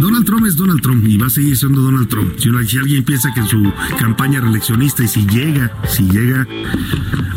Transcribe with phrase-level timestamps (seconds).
[0.00, 2.34] Donald Trump es Donald Trump y va a seguir siendo Donald Trump.
[2.38, 2.48] Si,
[2.78, 6.46] alguien piensa que en su campaña reeleccionista y si llega, si llega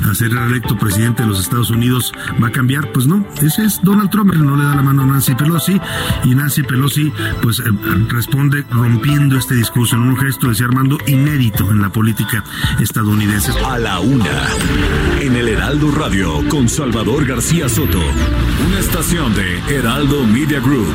[0.09, 3.79] a ser reelecto presidente de los Estados Unidos va a cambiar, pues no, ese es
[3.81, 5.79] Donald Trump, él no le da la mano a Nancy Pelosi
[6.25, 7.63] y Nancy Pelosi pues eh,
[8.09, 12.43] responde rompiendo este discurso en un gesto, decía Armando, inédito en la política
[12.79, 13.51] estadounidense.
[13.65, 14.47] A la una,
[15.21, 18.01] en el Heraldo Radio con Salvador García Soto,
[18.67, 20.93] una estación de Heraldo Media Group.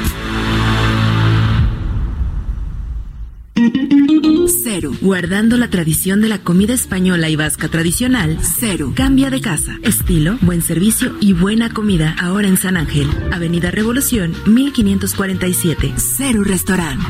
[4.63, 4.93] Cero.
[5.01, 8.39] Guardando la tradición de la comida española y vasca tradicional.
[8.43, 8.93] Cero.
[8.95, 9.77] Cambia de casa.
[9.83, 13.09] Estilo, buen servicio y buena comida ahora en San Ángel.
[13.33, 15.95] Avenida Revolución, 1547.
[15.97, 17.01] Cero Restaurant.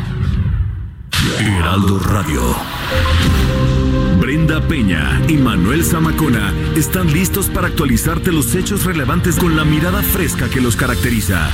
[1.41, 2.43] Heraldo Radio.
[4.21, 10.03] Brenda Peña y Manuel Zamacona están listos para actualizarte los hechos relevantes con la mirada
[10.03, 11.51] fresca que los caracteriza.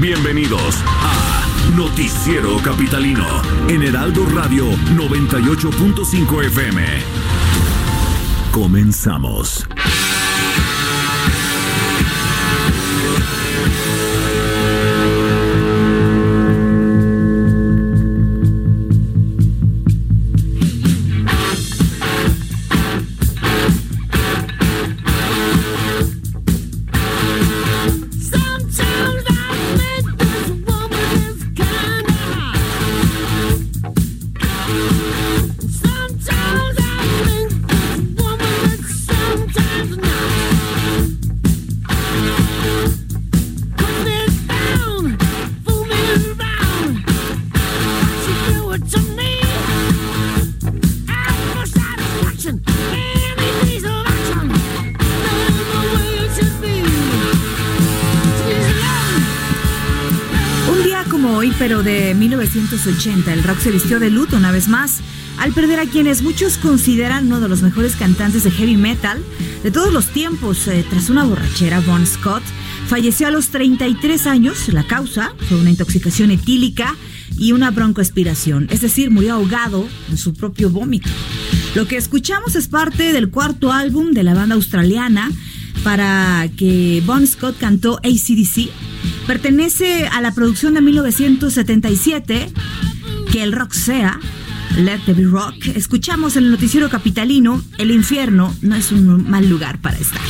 [0.00, 3.26] Bienvenidos a Noticiero Capitalino
[3.68, 6.84] en Heraldo Radio 98.5 FM.
[8.52, 9.66] Comenzamos.
[62.56, 65.00] 1980 el rock se vistió de luto una vez más
[65.38, 69.22] al perder a quienes muchos consideran uno de los mejores cantantes de heavy metal
[69.62, 70.66] de todos los tiempos.
[70.68, 72.42] Eh, tras una borrachera, Bon Scott
[72.88, 74.68] falleció a los 33 años.
[74.72, 76.96] La causa fue una intoxicación etílica
[77.38, 81.10] y una broncoaspiración, es decir, murió ahogado en su propio vómito.
[81.74, 85.30] Lo que escuchamos es parte del cuarto álbum de la banda australiana
[85.84, 88.70] para que Bon Scott cantó ACDC
[89.26, 92.52] Pertenece a la producción de 1977,
[93.32, 94.18] Que el rock sea,
[94.76, 95.54] Let the be rock.
[95.74, 100.20] Escuchamos en el noticiero capitalino, El infierno no es un mal lugar para estar.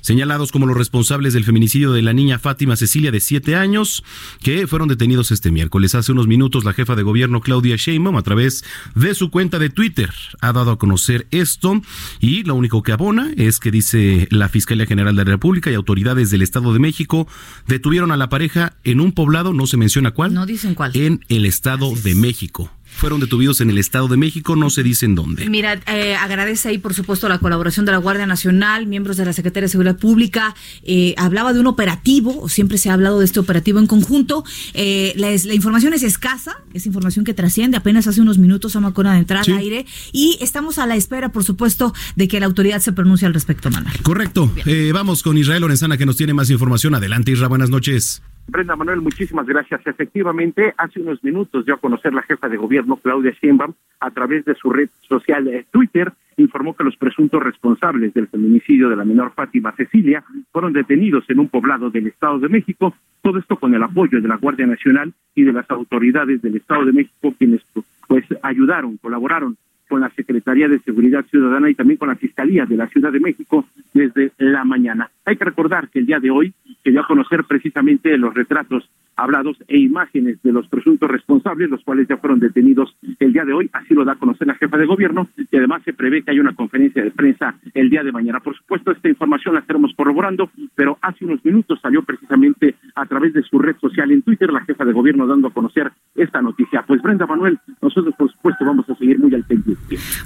[0.06, 4.04] señalados como los responsables del feminicidio de la niña Fátima Cecilia de 7 años,
[4.40, 5.96] que fueron detenidos este miércoles.
[5.96, 9.72] Hace unos minutos la jefa de gobierno Claudia Sheinbaum a través de su cuenta de
[9.72, 10.12] Twitter
[10.42, 11.82] ha dado a conocer esto
[12.20, 15.74] y lo único que abona es que dice la Fiscalía General de la República y
[15.74, 17.28] autoridades del Estado de México
[17.68, 20.34] detuvieron a la pareja en un poblado, no se menciona cuál.
[20.34, 20.92] No dicen cuál.
[20.96, 25.06] En el Estado de México fueron detenidos en el Estado de México, no se dice
[25.06, 25.50] en dónde.
[25.50, 29.34] Mira, eh, agradece ahí, por supuesto, la colaboración de la Guardia Nacional, miembros de la
[29.34, 30.56] Secretaría de Seguridad Pública.
[30.84, 34.44] Eh, hablaba de un operativo, siempre se ha hablado de este operativo en conjunto.
[34.74, 37.78] Eh, la, información es escasa, es información que trasciende.
[37.78, 39.86] Apenas hace unos minutos Amacona de entrar al aire.
[40.12, 43.70] Y estamos a la espera, por supuesto, de que la autoridad se pronuncie al respecto,
[43.70, 43.96] Manuel.
[44.02, 44.52] Correcto.
[44.94, 46.96] vamos con Israel Lorenzana, que nos tiene más información.
[46.96, 48.22] Adelante, Israel, buenas noches.
[48.48, 49.82] Brenda Manuel, muchísimas gracias.
[49.86, 54.46] Efectivamente, hace unos minutos dio a conocer la jefa de gobierno, Claudia Sheinbaum, a través
[54.46, 59.06] de su red social eh, Twitter, informó que los presuntos responsables del feminicidio de la
[59.06, 63.74] menor Fátima Cecilia fueron detenidos en un poblado del Estado de México, todo esto con
[63.74, 67.62] el apoyo de la Guardia Nacional y de las autoridades del Estado de México, quienes
[68.08, 72.78] pues ayudaron, colaboraron con la Secretaría de Seguridad Ciudadana y también con la Fiscalía de
[72.78, 75.10] la Ciudad de México desde la mañana.
[75.26, 76.54] Hay que recordar que el día de hoy
[76.84, 81.84] se dio a conocer precisamente los retratos hablados e imágenes de los presuntos responsables, los
[81.84, 84.78] cuales ya fueron detenidos el día de hoy, así lo da a conocer la jefa
[84.78, 88.12] de gobierno, y además se prevé que haya una conferencia de prensa el día de
[88.12, 88.40] mañana.
[88.40, 93.34] Por supuesto, esta información la estaremos corroborando, pero hace unos minutos salió precisamente a través
[93.34, 96.84] de su red social en Twitter la jefa de gobierno dando a conocer esta noticia.
[96.86, 99.65] Pues Brenda Manuel, nosotros por supuesto vamos a seguir muy al pendiente.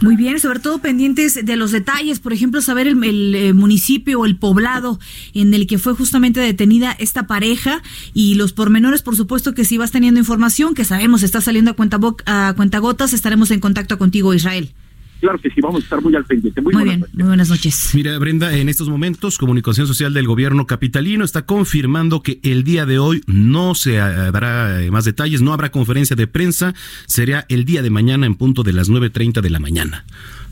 [0.01, 4.25] Muy bien, sobre todo pendientes de los detalles, por ejemplo, saber el, eh, municipio o
[4.25, 4.99] el poblado
[5.33, 7.81] en el que fue justamente detenida esta pareja
[8.13, 11.73] y los pormenores, por supuesto que si vas teniendo información que sabemos está saliendo a
[11.75, 14.73] cuenta, a cuenta gotas, estaremos en contacto contigo, Israel.
[15.19, 16.61] Claro que sí, vamos a estar muy al pendiente.
[16.61, 17.91] Muy, bien, muy buenas noches.
[17.93, 22.85] Mira, Brenda, en estos momentos, Comunicación Social del Gobierno Capitalino está confirmando que el día
[22.85, 26.73] de hoy no se eh, dará eh, más detalles, no habrá conferencia de prensa,
[27.05, 30.05] será el día de mañana en punto de las 9.30 de la mañana.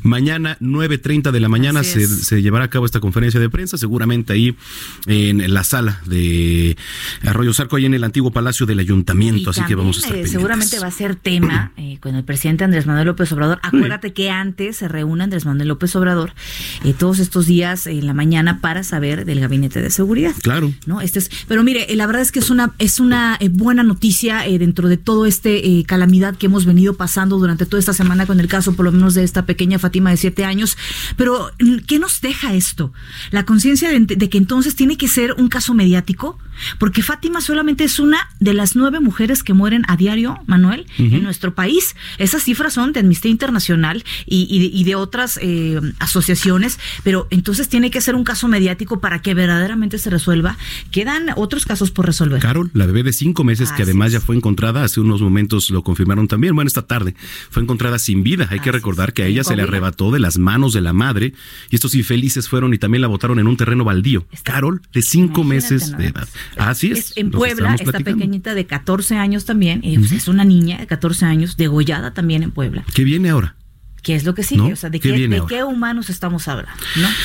[0.07, 4.55] Mañana, 9.30 de la mañana, se, llevará a cabo esta conferencia de prensa, seguramente ahí
[5.05, 6.77] en la sala de
[7.23, 9.49] Arroyo Sarco, ahí en el antiguo Palacio del Ayuntamiento.
[9.49, 10.17] así que vamos a estar.
[10.17, 13.59] Eh, seguramente va a ser tema eh, con el presidente Andrés Manuel López Obrador.
[13.63, 16.33] Acuérdate que antes se reúne Andrés Manuel López Obrador
[16.85, 20.33] eh, todos estos días en la mañana para saber del gabinete de seguridad.
[20.41, 20.73] Claro.
[20.85, 21.01] ¿no?
[21.01, 24.87] Este es, pero mire, la verdad es que es una, es una buena noticia dentro
[24.87, 28.73] de todo este calamidad que hemos venido pasando durante toda esta semana con el caso,
[28.73, 30.77] por lo menos, de esta pequeña Fátima de siete años.
[31.15, 31.49] Pero,
[31.87, 32.93] ¿qué nos deja esto?
[33.31, 36.37] La conciencia de, que entonces tiene que ser un caso mediático,
[36.77, 41.23] porque Fátima solamente es una de las nueve mujeres que mueren a diario, Manuel, en
[41.23, 41.95] nuestro país.
[42.19, 48.01] Esas cifras son de Amnistía Internacional y, de, otras eh, asociaciones, pero entonces tiene que
[48.01, 50.57] ser un caso mediático para que verdaderamente se resuelva.
[50.91, 52.39] Quedan otros casos por resolver.
[52.39, 55.83] Carol, la bebé de cinco meses, que además ya fue encontrada hace unos momentos, lo
[55.83, 57.15] confirmaron también, bueno, esta tarde,
[57.49, 58.47] fue encontrada sin vida.
[58.51, 61.33] Hay que recordar que a ella se le arrebató de las manos de la madre
[61.69, 64.25] y estos infelices fueron y también la botaron en un terreno baldío.
[64.43, 66.27] Carol, de cinco meses de edad.
[66.57, 67.13] Así es.
[67.15, 71.25] en Puebla, esta pequeñita de 14 años también, eh, pues, es una niña de 14
[71.25, 72.85] años, degollada también en Puebla.
[72.93, 73.55] ¿Qué viene ahora?
[74.07, 74.71] ¿Qué es lo que sigue?
[74.71, 76.71] O sea, ¿de, qué, humanos estamos hablando?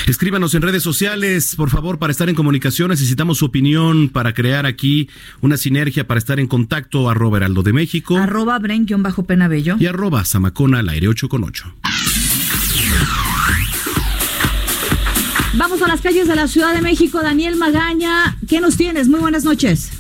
[0.09, 2.91] Escríbanos en redes sociales, por favor, para estar en comunicación.
[2.91, 5.09] Necesitamos su opinión para crear aquí
[5.41, 7.09] una sinergia para estar en contacto.
[7.09, 8.17] Arroba Heraldo de México.
[8.17, 9.77] Arroba Bren-Penabello.
[9.79, 11.73] Y arroba Zamacona al aire 8 con 8.
[15.63, 17.21] Vamos a las calles de la Ciudad de México.
[17.23, 19.09] Daniel Magaña, ¿qué nos tienes?
[19.09, 19.93] Muy buenas noches.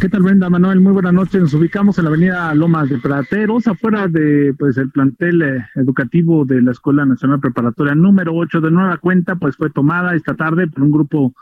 [0.00, 0.80] ¿Qué tal, Brenda Manuel?
[0.80, 1.38] Muy buenas noches.
[1.38, 6.46] Nos ubicamos en la avenida Lomas de Prateros, afuera de pues el plantel eh, educativo
[6.46, 10.66] de la Escuela Nacional Preparatoria número 8 de nueva cuenta, pues fue tomada esta tarde
[10.66, 11.34] por un grupo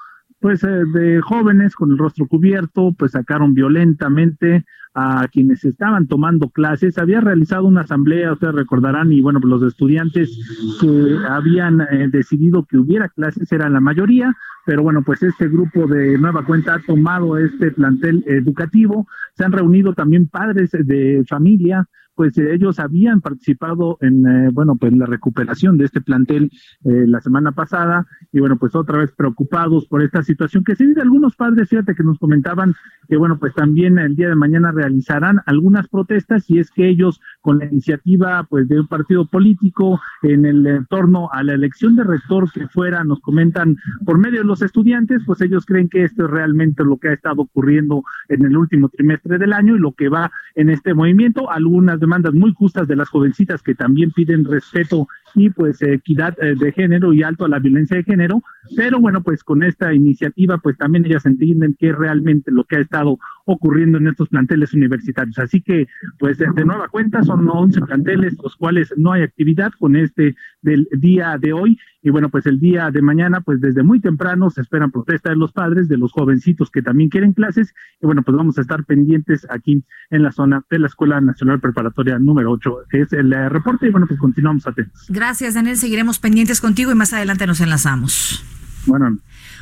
[0.44, 6.50] pues eh, de jóvenes con el rostro cubierto, pues sacaron violentamente a quienes estaban tomando
[6.50, 6.98] clases.
[6.98, 10.38] Había realizado una asamblea, ustedes recordarán, y bueno, pues los estudiantes
[10.82, 14.36] que habían eh, decidido que hubiera clases eran la mayoría,
[14.66, 19.08] pero bueno, pues este grupo de nueva cuenta ha tomado este plantel educativo.
[19.38, 24.76] Se han reunido también padres de familia, pues eh, ellos habían participado en, eh, bueno,
[24.76, 26.50] pues la recuperación de este plantel
[26.85, 28.06] eh, la semana pasada.
[28.33, 31.94] Y bueno, pues otra vez preocupados por esta situación que se vive algunos padres, fíjate
[31.94, 32.75] que nos comentaban
[33.09, 36.49] que bueno, pues también el día de mañana realizarán algunas protestas.
[36.50, 41.30] Y es que ellos con la iniciativa pues de un partido político en el torno
[41.33, 45.40] a la elección de rector que fuera, nos comentan por medio de los estudiantes, pues
[45.40, 49.38] ellos creen que esto es realmente lo que ha estado ocurriendo en el último trimestre
[49.38, 51.50] del año y lo que va en este movimiento.
[51.50, 56.54] Algunas demandas muy justas de las jovencitas que también piden respeto y pues equidad eh,
[56.54, 58.42] de género y alto a la violencia de género,
[58.76, 62.80] pero bueno, pues con esta iniciativa pues también ellas entienden que realmente lo que ha
[62.80, 65.38] estado ocurriendo en estos planteles universitarios.
[65.38, 69.96] Así que pues de nueva cuenta son 11 planteles los cuales no hay actividad con
[69.96, 73.99] este del día de hoy y bueno, pues el día de mañana pues desde muy
[73.99, 78.06] temprano se esperan protestas de los padres, de los jovencitos que también quieren clases y
[78.06, 82.18] bueno, pues vamos a estar pendientes aquí en la zona de la Escuela Nacional Preparatoria
[82.18, 82.76] número 8.
[82.92, 85.06] Es el eh, reporte y bueno, pues continuamos atentos.
[85.08, 85.78] Gracias, Daniel.
[85.78, 88.44] Seguiremos pendientes contigo y más adelante nos enlazamos.
[88.87, 89.18] Bueno.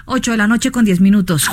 [0.06, 1.48] 8 de la noche con 10 minutos.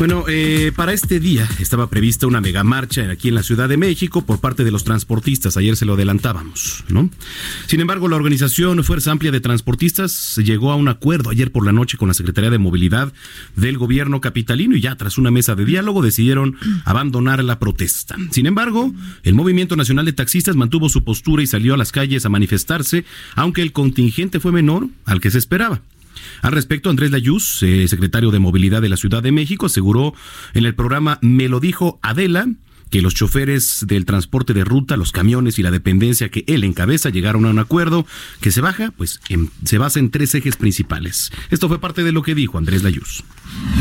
[0.00, 3.76] Bueno, eh, para este día estaba prevista una mega marcha aquí en la Ciudad de
[3.76, 5.58] México por parte de los transportistas.
[5.58, 7.10] Ayer se lo adelantábamos, ¿no?
[7.66, 11.72] Sin embargo, la organización Fuerza Amplia de Transportistas llegó a un acuerdo ayer por la
[11.72, 13.12] noche con la Secretaría de Movilidad
[13.56, 18.16] del gobierno capitalino y ya tras una mesa de diálogo decidieron abandonar la protesta.
[18.30, 22.24] Sin embargo, el Movimiento Nacional de Taxistas mantuvo su postura y salió a las calles
[22.24, 23.04] a manifestarse,
[23.34, 25.82] aunque el contingente fue menor al que se esperaba.
[26.42, 30.14] Al respecto, Andrés Layuz, eh, secretario de Movilidad de la Ciudad de México, aseguró
[30.54, 32.48] en el programa Me lo dijo Adela
[32.90, 37.08] que los choferes del transporte de ruta, los camiones y la dependencia que él encabeza
[37.10, 38.04] llegaron a un acuerdo
[38.40, 39.20] que se baja, pues
[39.64, 41.30] se basa en tres ejes principales.
[41.50, 43.22] Esto fue parte de lo que dijo Andrés Layuz.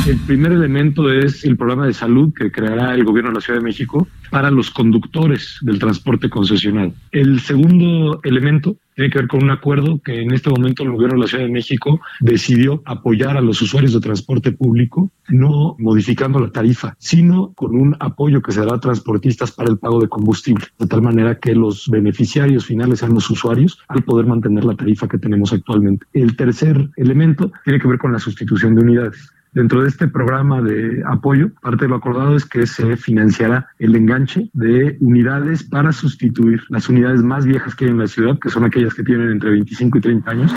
[0.08, 3.60] El primer elemento es el programa de salud que creará el gobierno de la Ciudad
[3.60, 6.94] de México para los conductores del transporte concesional.
[7.12, 11.16] El segundo elemento tiene que ver con un acuerdo que en este momento el gobierno
[11.16, 16.38] de la Ciudad de México decidió apoyar a los usuarios de transporte público, no modificando
[16.38, 20.10] la tarifa, sino con un apoyo que se dará a transportistas para el pago de
[20.10, 24.76] combustible, de tal manera que los beneficiarios finales sean los usuarios al poder mantener la
[24.76, 26.06] tarifa que tenemos actualmente.
[26.12, 29.32] El tercer elemento tiene que ver con la sustitución de unidades.
[29.52, 33.96] Dentro de este programa de apoyo, parte de lo acordado es que se financiará el
[33.96, 38.50] enganche de unidades para sustituir las unidades más viejas que hay en la ciudad, que
[38.50, 40.54] son aquellas que tienen entre 25 y 30 años.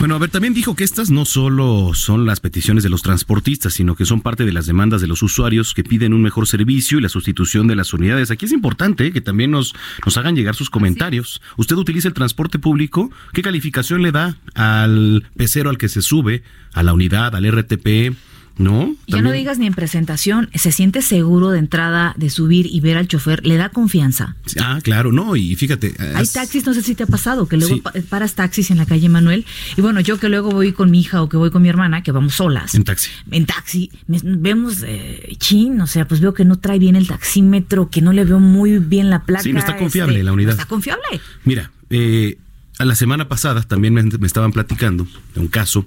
[0.00, 3.74] Bueno, a ver, también dijo que estas no solo son las peticiones de los transportistas,
[3.74, 6.96] sino que son parte de las demandas de los usuarios que piden un mejor servicio
[6.96, 8.30] y la sustitución de las unidades.
[8.30, 9.12] Aquí es importante ¿eh?
[9.12, 11.42] que también nos, nos hagan llegar sus comentarios.
[11.58, 13.10] ¿Usted utiliza el transporte público?
[13.34, 18.16] ¿Qué calificación le da al pecero al que se sube, a la unidad, al RTP?
[18.60, 18.94] ¿No?
[19.06, 22.98] Ya no digas ni en presentación, se siente seguro de entrada de subir y ver
[22.98, 24.36] al chofer, le da confianza.
[24.60, 25.94] Ah, claro, no, y fíjate.
[26.14, 29.08] Hay taxis, no sé si te ha pasado, que luego paras taxis en la calle
[29.08, 29.46] Manuel,
[29.78, 32.02] y bueno, yo que luego voy con mi hija o que voy con mi hermana,
[32.02, 32.74] que vamos solas.
[32.74, 33.10] En taxi.
[33.30, 37.88] En taxi, vemos eh, chin, o sea, pues veo que no trae bien el taxímetro,
[37.88, 39.42] que no le veo muy bien la placa.
[39.42, 40.52] Sí, no está confiable este, la unidad.
[40.52, 41.02] está confiable.
[41.44, 42.36] Mira, eh,
[42.78, 45.86] a la semana pasada también me, me estaban platicando de un caso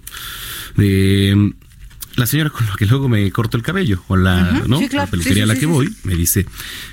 [0.75, 1.53] de
[2.15, 4.79] la señora con la que luego me corto el cabello, o la, ¿no?
[4.91, 6.45] la peluquería a la que voy, me dice,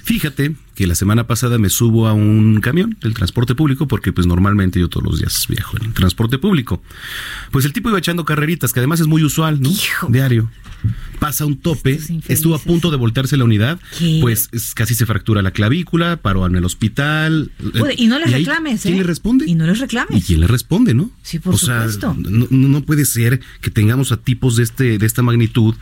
[0.03, 4.27] fíjate que la semana pasada me subo a un camión del transporte público, porque pues
[4.27, 6.83] normalmente yo todos los días viajo en transporte público.
[7.51, 9.71] Pues el tipo iba echando carreritas, que además es muy usual, ¿no?
[10.09, 10.51] Diario.
[11.19, 13.79] Pasa un tope, estuvo a punto de voltearse la unidad,
[14.23, 17.51] pues casi se fractura la clavícula, paró en el hospital.
[17.99, 18.99] y no le reclames, ¿Quién ¿eh?
[18.99, 19.45] le responde?
[19.47, 20.17] Y no les reclames.
[20.17, 21.11] ¿Y quién le responde, no?
[21.23, 22.17] Sí, por supuesto.
[22.17, 25.75] no, no puede ser que tengamos a tipos de este de esta magnitud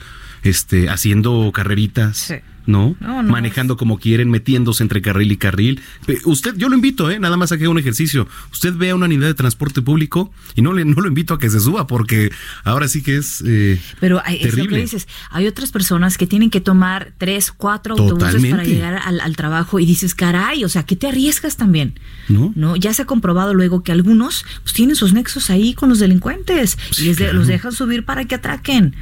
[0.42, 2.32] este haciendo carreritas.
[2.68, 2.94] ¿No?
[3.00, 5.80] Manejando como quieren, metiéndose entre carril y carril.
[6.24, 7.18] Usted, yo lo invito, ¿eh?
[7.18, 8.28] Nada más a que haga un ejercicio.
[8.52, 11.48] Usted vea una unidad de transporte público y no, le, no lo invito a que
[11.48, 12.30] se suba porque
[12.64, 13.42] ahora sí que es.
[13.46, 15.08] Eh, Pero hay, es lo que dices.
[15.30, 19.86] Hay otras personas que tienen que tomar tres, cuatro autobuses para llegar al, trabajo y
[19.86, 21.98] dices, caray, o sea, que te arriesgas también?
[22.28, 22.52] ¿No?
[22.54, 22.76] ¿No?
[22.76, 26.76] Ya se ha comprobado luego que algunos pues, tienen sus nexos ahí con los delincuentes
[26.98, 28.94] y les los dejan subir para que atraquen.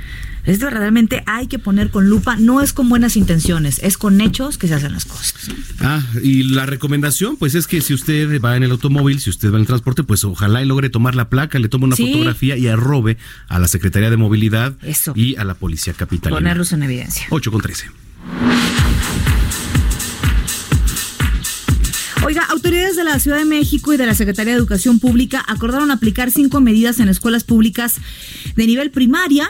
[0.47, 4.59] Es realmente hay que poner con lupa, no es con buenas intenciones, es con hechos
[4.59, 5.51] que se hacen las cosas.
[5.81, 9.51] Ah, y la recomendación, pues es que si usted va en el automóvil, si usted
[9.51, 12.57] va en el transporte, pues ojalá y logre tomar la placa, le tome una fotografía
[12.57, 14.75] y arrobe a la Secretaría de Movilidad
[15.17, 16.39] y a la Policía Capitalina.
[16.39, 17.27] Ponerlos en evidencia.
[17.31, 17.91] 8 con 13.
[22.25, 25.91] Oiga, autoridades de la Ciudad de México y de la Secretaría de Educación Pública acordaron
[25.91, 27.97] aplicar cinco medidas en escuelas públicas
[28.55, 29.49] de nivel primaria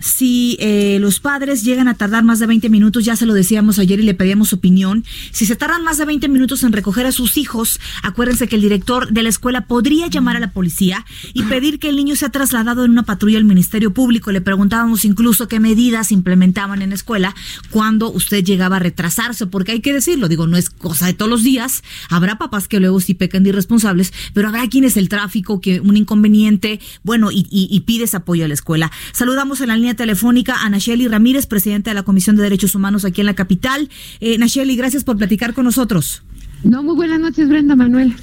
[0.00, 3.78] si eh, los padres llegan a tardar más de 20 minutos, ya se lo decíamos
[3.78, 7.12] ayer y le pedíamos opinión, si se tardan más de 20 minutos en recoger a
[7.12, 11.42] sus hijos, acuérdense que el director de la escuela podría llamar a la policía y
[11.44, 14.30] pedir que el niño sea trasladado en una patrulla al Ministerio Público.
[14.30, 17.34] Le preguntábamos incluso qué medidas implementaban en la escuela
[17.70, 21.30] cuando usted llegaba a retrasarse, porque hay que decirlo, digo, no es cosa de todos
[21.30, 25.60] los días, habrá papás que luego sí pecan de irresponsables, pero habrá quienes el tráfico,
[25.60, 28.92] que un inconveniente, bueno, y, y pides apoyo a la escuela.
[29.12, 33.04] Saludamos en la línea telefónica a Nacheli Ramírez, presidenta de la Comisión de Derechos Humanos
[33.04, 33.88] aquí en la capital.
[34.20, 36.22] Eh, Nacheli, gracias por platicar con nosotros.
[36.64, 38.14] No, muy buenas noches, Brenda Manuel.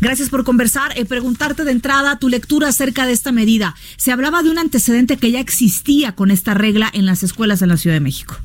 [0.00, 0.92] Gracias por conversar.
[0.96, 3.74] Eh, preguntarte de entrada tu lectura acerca de esta medida.
[3.96, 7.68] Se hablaba de un antecedente que ya existía con esta regla en las escuelas en
[7.68, 8.36] la Ciudad de México.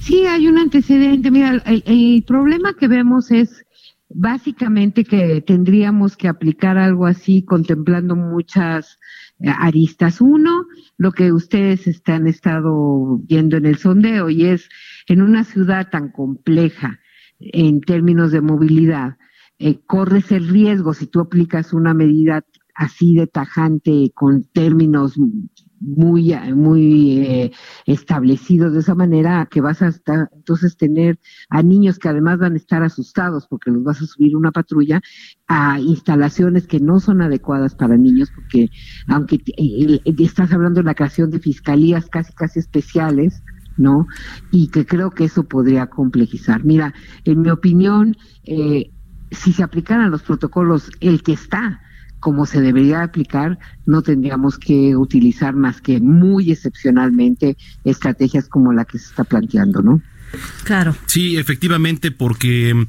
[0.00, 1.30] Sí, hay un antecedente.
[1.30, 3.64] Mira, el problema que vemos es
[4.08, 8.98] básicamente que tendríamos que aplicar algo así contemplando muchas
[9.40, 10.20] eh, aristas.
[10.20, 14.68] Uno, lo que ustedes están estado viendo en el sondeo y es
[15.06, 17.00] en una ciudad tan compleja
[17.38, 19.16] en términos de movilidad,
[19.58, 25.16] eh, corres el riesgo si tú aplicas una medida así de tajante con términos
[25.80, 27.52] muy, muy eh,
[27.86, 29.92] establecidos de esa manera que vas a
[30.32, 31.18] entonces tener
[31.48, 35.00] a niños que además van a estar asustados porque los vas a subir una patrulla
[35.46, 38.70] a instalaciones que no son adecuadas para niños porque
[39.06, 39.40] aunque
[40.18, 43.42] estás hablando de la creación de fiscalías casi casi especiales,
[43.76, 44.06] ¿no?
[44.50, 46.64] Y que creo que eso podría complejizar.
[46.64, 46.92] Mira,
[47.24, 48.90] en mi opinión, eh,
[49.30, 51.80] si se aplicaran los protocolos, el que está,
[52.20, 58.84] como se debería aplicar, no tendríamos que utilizar más que muy excepcionalmente estrategias como la
[58.84, 60.02] que se está planteando, ¿no?
[60.64, 60.94] Claro.
[61.06, 62.86] Sí, efectivamente, porque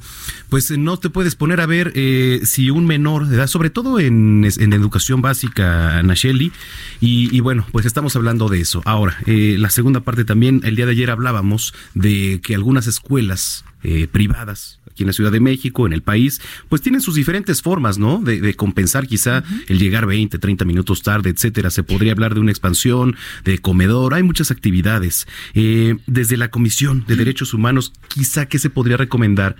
[0.48, 3.98] pues no te puedes poner a ver eh, si un menor de edad, sobre todo
[3.98, 6.52] en, en educación básica, Nacheli,
[7.00, 8.82] y, y, bueno, pues estamos hablando de eso.
[8.84, 13.64] Ahora, eh, la segunda parte también, el día de ayer hablábamos de que algunas escuelas
[13.82, 17.98] eh, privadas en la Ciudad de México, en el país, pues tienen sus diferentes formas,
[17.98, 18.18] ¿no?
[18.18, 21.70] De, compensar quizá el llegar 20, 30 minutos tarde, etcétera.
[21.70, 25.26] Se podría hablar de una expansión, de comedor, hay muchas actividades.
[25.54, 29.56] Eh, desde la Comisión de Derechos Humanos, quizá qué se podría recomendar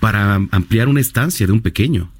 [0.00, 2.10] para ampliar una estancia de un pequeño.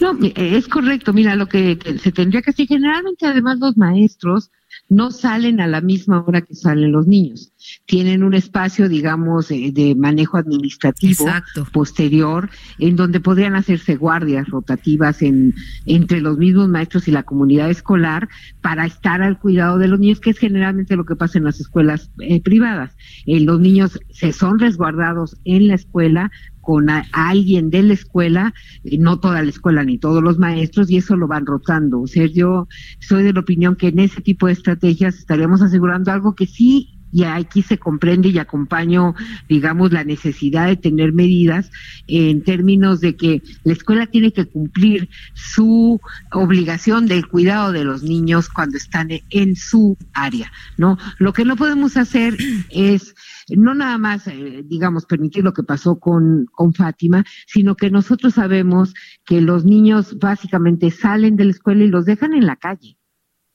[0.00, 1.12] No, es correcto.
[1.12, 4.50] Mira, lo que se tendría que hacer, generalmente además los maestros
[4.92, 7.52] no salen a la misma hora que salen los niños.
[7.86, 11.24] Tienen un espacio, digamos, de, manejo administrativo
[11.72, 15.54] posterior, en donde podrían hacerse guardias rotativas en,
[15.86, 18.28] entre los mismos maestros y la comunidad escolar
[18.60, 21.58] para estar al cuidado de los niños, que es generalmente lo que pasa en las
[21.58, 22.94] escuelas eh, privadas.
[23.24, 26.30] Eh, los niños se son resguardados en la escuela,
[26.62, 30.96] con alguien de la escuela, eh, no toda la escuela ni todos los maestros, y
[30.96, 32.00] eso lo van rotando.
[32.00, 32.68] O sea, yo
[33.00, 36.88] soy de la opinión que en ese tipo de estrategias estaríamos asegurando algo que sí
[37.12, 39.14] y aquí se comprende y acompaño,
[39.48, 41.70] digamos, la necesidad de tener medidas
[42.06, 46.00] en términos de que la escuela tiene que cumplir su
[46.32, 50.98] obligación del cuidado de los niños cuando están en su área, ¿no?
[51.18, 52.36] Lo que no podemos hacer
[52.70, 53.14] es
[53.48, 58.34] no nada más, eh, digamos, permitir lo que pasó con, con Fátima, sino que nosotros
[58.34, 62.96] sabemos que los niños básicamente salen de la escuela y los dejan en la calle.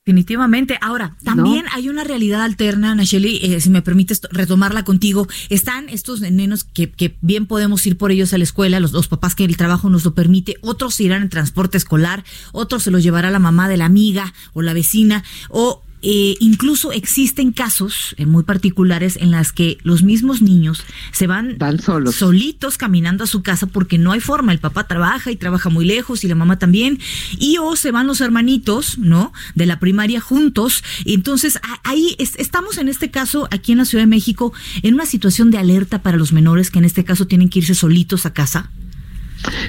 [0.07, 0.77] Definitivamente.
[0.79, 5.27] Ahora, también hay una realidad alterna, Nacheli, eh, si me permites retomarla contigo.
[5.49, 9.09] Están estos nenos que, que, bien podemos ir por ellos a la escuela, los, dos
[9.09, 12.23] papás que el trabajo nos lo permite, otros irán en transporte escolar,
[12.53, 16.93] otros se los llevará la mamá de la amiga o la vecina, o eh, incluso
[16.93, 22.15] existen casos eh, muy particulares en las que los mismos niños se van, solos.
[22.15, 24.53] solitos caminando a su casa porque no hay forma.
[24.53, 26.97] El papá trabaja y trabaja muy lejos y la mamá también.
[27.37, 29.33] Y o se van los hermanitos, ¿no?
[29.53, 30.81] De la primaria juntos.
[31.03, 35.51] Entonces ahí estamos en este caso aquí en la Ciudad de México en una situación
[35.51, 38.71] de alerta para los menores que en este caso tienen que irse solitos a casa.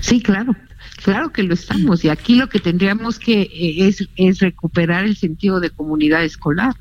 [0.02, 0.54] Sí, claro.
[1.02, 5.16] Claro que lo estamos y aquí lo que tendríamos que eh, es, es recuperar el
[5.16, 6.74] sentido de comunidad escolar.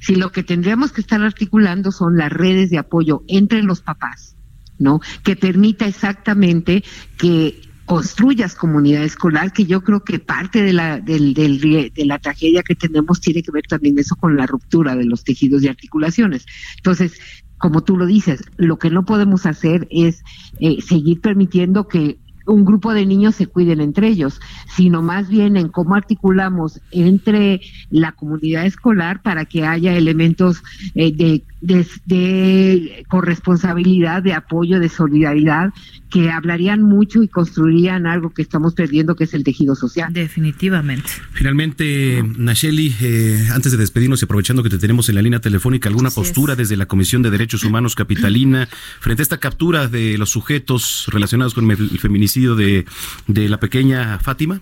[0.00, 4.34] Si lo que tendríamos que estar articulando son las redes de apoyo entre los papás,
[4.78, 5.00] ¿no?
[5.22, 6.82] Que permita exactamente
[7.16, 12.18] que construyas comunidad escolar, que yo creo que parte de la, del, del, de la
[12.18, 15.68] tragedia que tenemos tiene que ver también eso con la ruptura de los tejidos y
[15.68, 16.46] articulaciones.
[16.78, 17.20] Entonces,
[17.58, 20.24] como tú lo dices, lo que no podemos hacer es
[20.58, 24.40] eh, seguir permitiendo que un grupo de niños se cuiden entre ellos,
[24.74, 30.62] sino más bien en cómo articulamos entre la comunidad escolar para que haya elementos
[30.94, 35.72] eh, de, de, corresponsabilidad, de apoyo, de solidaridad,
[36.10, 40.12] que hablarían mucho y construirían algo que estamos perdiendo, que es el tejido social.
[40.12, 41.10] Definitivamente.
[41.32, 45.88] Finalmente, Nacheli, eh, antes de despedirnos y aprovechando que te tenemos en la línea telefónica,
[45.88, 48.68] ¿alguna postura desde la Comisión de Derechos Humanos Capitalina
[49.00, 52.84] frente a esta captura de los sujetos relacionados con el feminicidio de,
[53.26, 54.60] de la pequeña Fátima?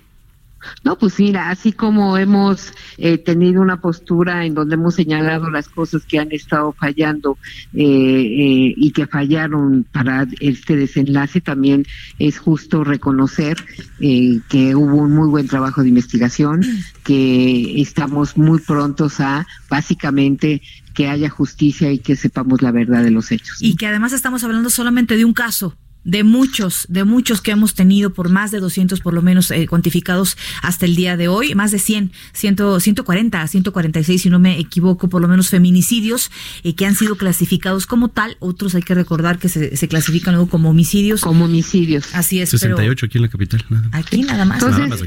[0.83, 5.69] No, pues mira, así como hemos eh, tenido una postura en donde hemos señalado las
[5.69, 7.39] cosas que han estado fallando
[7.73, 11.87] eh, eh, y que fallaron para este desenlace, también
[12.19, 13.57] es justo reconocer
[13.99, 16.63] que hubo un muy buen trabajo de investigación,
[17.03, 20.63] que estamos muy prontos a básicamente
[20.95, 23.59] que haya justicia y que sepamos la verdad de los hechos.
[23.61, 27.75] Y que además estamos hablando solamente de un caso de muchos, de muchos que hemos
[27.75, 31.55] tenido por más de 200 por lo menos eh, cuantificados hasta el día de hoy,
[31.55, 36.31] más de 100, 100 140, 146 si no me equivoco, por lo menos feminicidios
[36.63, 40.35] eh, que han sido clasificados como tal, otros hay que recordar que se, se clasifican
[40.35, 41.21] luego como homicidios.
[41.21, 42.15] Como homicidios.
[42.15, 42.51] Así es.
[42.51, 43.65] 68 aquí en la capital.
[43.93, 44.59] Aquí nada más.
[44.59, 45.01] Entonces, nada más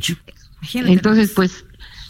[0.73, 1.65] entonces pues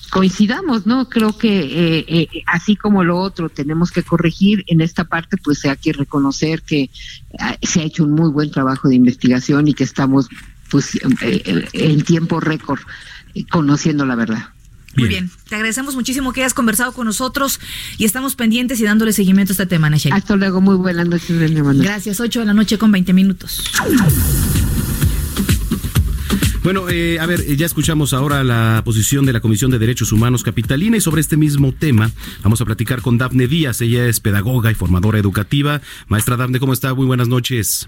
[0.10, 1.10] coincidamos, ¿no?
[1.10, 5.66] Creo que eh, eh, así como lo otro tenemos que corregir, en esta parte pues
[5.66, 6.90] hay que reconocer que
[7.40, 10.28] ah, se ha hecho un muy buen trabajo de investigación y que estamos
[10.70, 12.80] pues eh, en tiempo récord
[13.50, 14.50] conociendo la verdad.
[14.96, 17.60] Muy bien, te agradecemos muchísimo que hayas conversado con nosotros
[18.00, 20.16] y estamos pendientes y dándole seguimiento a este tema, Nacheli.
[20.16, 21.38] Hasta luego, muy buenas noches.
[21.84, 23.64] Gracias, 8 de la noche con 20 minutos.
[26.68, 30.44] Bueno, eh, a ver, ya escuchamos ahora la posición de la Comisión de Derechos Humanos
[30.44, 32.12] Capitalina y sobre este mismo tema
[32.44, 33.80] vamos a platicar con Dafne Díaz.
[33.80, 35.80] Ella es pedagoga y formadora educativa.
[36.10, 36.94] Maestra Dafne, ¿cómo está?
[36.94, 37.88] Muy buenas noches.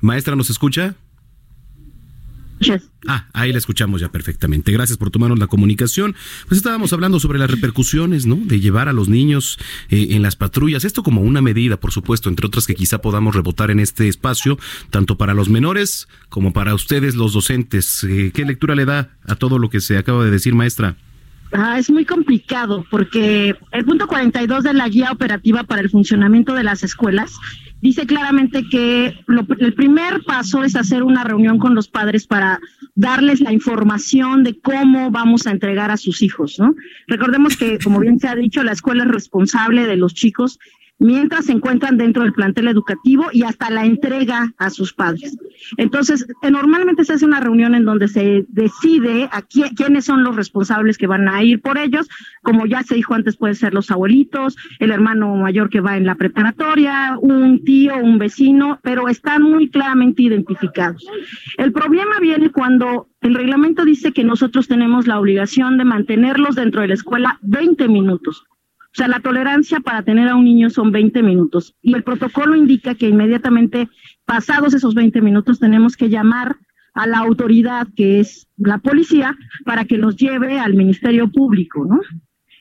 [0.00, 0.94] Maestra, ¿nos escucha?
[3.06, 4.72] Ah, ahí la escuchamos ya perfectamente.
[4.72, 6.14] Gracias por tomarnos la comunicación.
[6.48, 8.36] Pues estábamos hablando sobre las repercusiones, ¿no?
[8.36, 9.58] De llevar a los niños
[9.90, 10.84] eh, en las patrullas.
[10.84, 14.58] Esto como una medida, por supuesto, entre otras que quizá podamos rebotar en este espacio,
[14.90, 18.04] tanto para los menores como para ustedes, los docentes.
[18.04, 20.96] Eh, ¿Qué lectura le da a todo lo que se acaba de decir, maestra?
[21.52, 26.52] Ah, es muy complicado porque el punto 42 de la guía operativa para el funcionamiento
[26.54, 27.38] de las escuelas
[27.84, 29.14] dice claramente que
[29.58, 32.58] el primer paso es hacer una reunión con los padres para
[32.94, 36.74] darles la información de cómo vamos a entregar a sus hijos, ¿no?
[37.08, 40.58] Recordemos que, como bien se ha dicho, la escuela es responsable de los chicos
[41.04, 45.36] mientras se encuentran dentro del plantel educativo y hasta la entrega a sus padres.
[45.76, 50.34] Entonces, eh, normalmente se hace una reunión en donde se decide a quiénes son los
[50.34, 52.08] responsables que van a ir por ellos.
[52.42, 56.06] Como ya se dijo antes, pueden ser los abuelitos, el hermano mayor que va en
[56.06, 61.06] la preparatoria, un tío, un vecino, pero están muy claramente identificados.
[61.58, 66.80] El problema viene cuando el reglamento dice que nosotros tenemos la obligación de mantenerlos dentro
[66.80, 68.46] de la escuela 20 minutos.
[68.94, 72.54] O sea, la tolerancia para tener a un niño son 20 minutos y el protocolo
[72.54, 73.88] indica que inmediatamente
[74.24, 76.56] pasados esos 20 minutos tenemos que llamar
[76.94, 82.00] a la autoridad que es la policía para que los lleve al Ministerio Público, ¿no?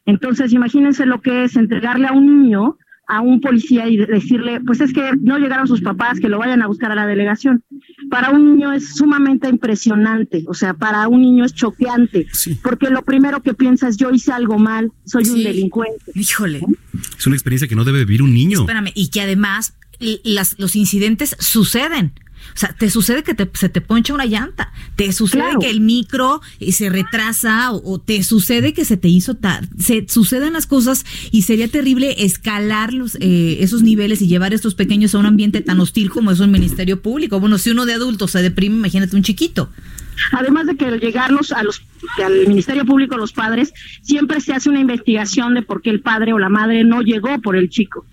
[0.05, 4.81] Entonces, imagínense lo que es entregarle a un niño a un policía y decirle, pues
[4.81, 7.63] es que no llegaron sus papás, que lo vayan a buscar a la delegación.
[8.09, 12.27] Para un niño es sumamente impresionante, o sea, para un niño es choqueante,
[12.61, 16.11] porque lo primero que piensa es yo hice algo mal, soy un delincuente.
[16.15, 16.61] Híjole.
[17.17, 18.61] Es una experiencia que no debe vivir un niño.
[18.61, 19.73] Espérame, y que además
[20.23, 22.13] las, los incidentes suceden.
[22.55, 26.41] O sea, te sucede que se te poncha una llanta, te sucede que el micro
[26.59, 31.05] eh, se retrasa o, te sucede que se te hizo tarde, se suceden las cosas
[31.31, 35.25] y sería terrible escalar los, eh, esos niveles y llevar a estos pequeños a un
[35.25, 37.39] ambiente tan hostil como es un ministerio público.
[37.39, 39.69] Bueno, si uno de adultos se deprime, imagínate un chiquito.
[40.31, 41.83] Además de que al llegarlos a los,
[42.23, 46.33] al Ministerio Público, los padres, siempre se hace una investigación de por qué el padre
[46.33, 48.05] o la madre no llegó por el chico.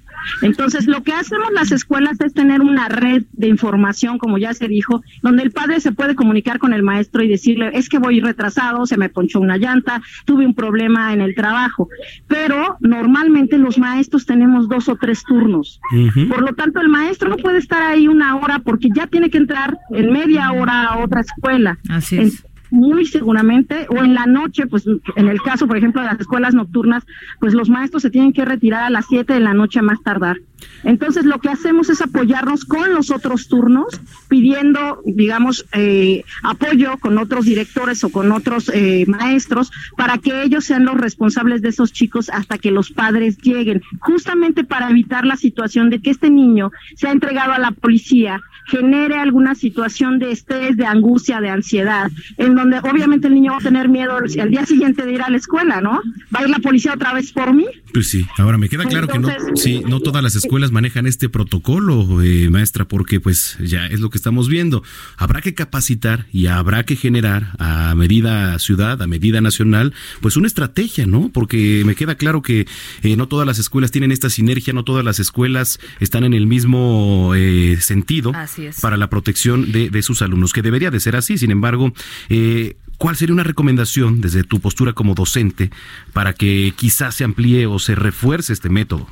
[0.42, 4.68] Entonces, lo que hacemos las escuelas es tener una red de información, como ya se
[4.68, 8.20] dijo, donde el padre se puede comunicar con el maestro y decirle, es que voy
[8.20, 11.88] retrasado, se me ponchó una llanta, tuve un problema en el trabajo.
[12.26, 15.80] Pero normalmente los maestros tenemos dos o tres turnos.
[16.28, 19.38] Por lo tanto, el maestro no puede estar ahí una hora porque ya tiene que
[19.38, 21.78] entrar en media hora a otra escuela.
[21.88, 26.08] Así es muy seguramente, o en la noche, pues en el caso, por ejemplo, de
[26.08, 27.04] las escuelas nocturnas,
[27.38, 30.02] pues los maestros se tienen que retirar a las 7 de la noche a más
[30.02, 30.36] tardar.
[30.84, 37.18] Entonces, lo que hacemos es apoyarnos con los otros turnos, pidiendo, digamos, eh, apoyo con
[37.18, 41.92] otros directores o con otros eh, maestros para que ellos sean los responsables de esos
[41.92, 46.70] chicos hasta que los padres lleguen, justamente para evitar la situación de que este niño
[46.96, 52.54] sea entregado a la policía genere alguna situación de estrés, de angustia, de ansiedad, en
[52.54, 55.36] donde obviamente el niño va a tener miedo al día siguiente de ir a la
[55.36, 56.00] escuela, ¿no?
[56.34, 57.66] ¿Va a ir la policía otra vez por mí?
[57.92, 61.28] Pues sí, ahora me queda claro que no, sí, no todas las escuelas manejan este
[61.28, 64.82] protocolo, eh, maestra, porque pues ya es lo que estamos viendo.
[65.16, 70.48] Habrá que capacitar y habrá que generar a medida ciudad, a medida nacional, pues una
[70.48, 71.30] estrategia, ¿no?
[71.32, 72.66] Porque me queda claro que
[73.02, 76.46] eh, no todas las escuelas tienen esta sinergia, no todas las escuelas están en el
[76.46, 78.32] mismo eh, sentido
[78.80, 81.38] para la protección de, de, sus alumnos, que debería de ser así.
[81.38, 81.92] Sin embargo,
[82.28, 85.70] eh, ¿cuál sería una recomendación desde tu postura como docente
[86.12, 89.08] para que quizás se amplíe o se refuerce este método?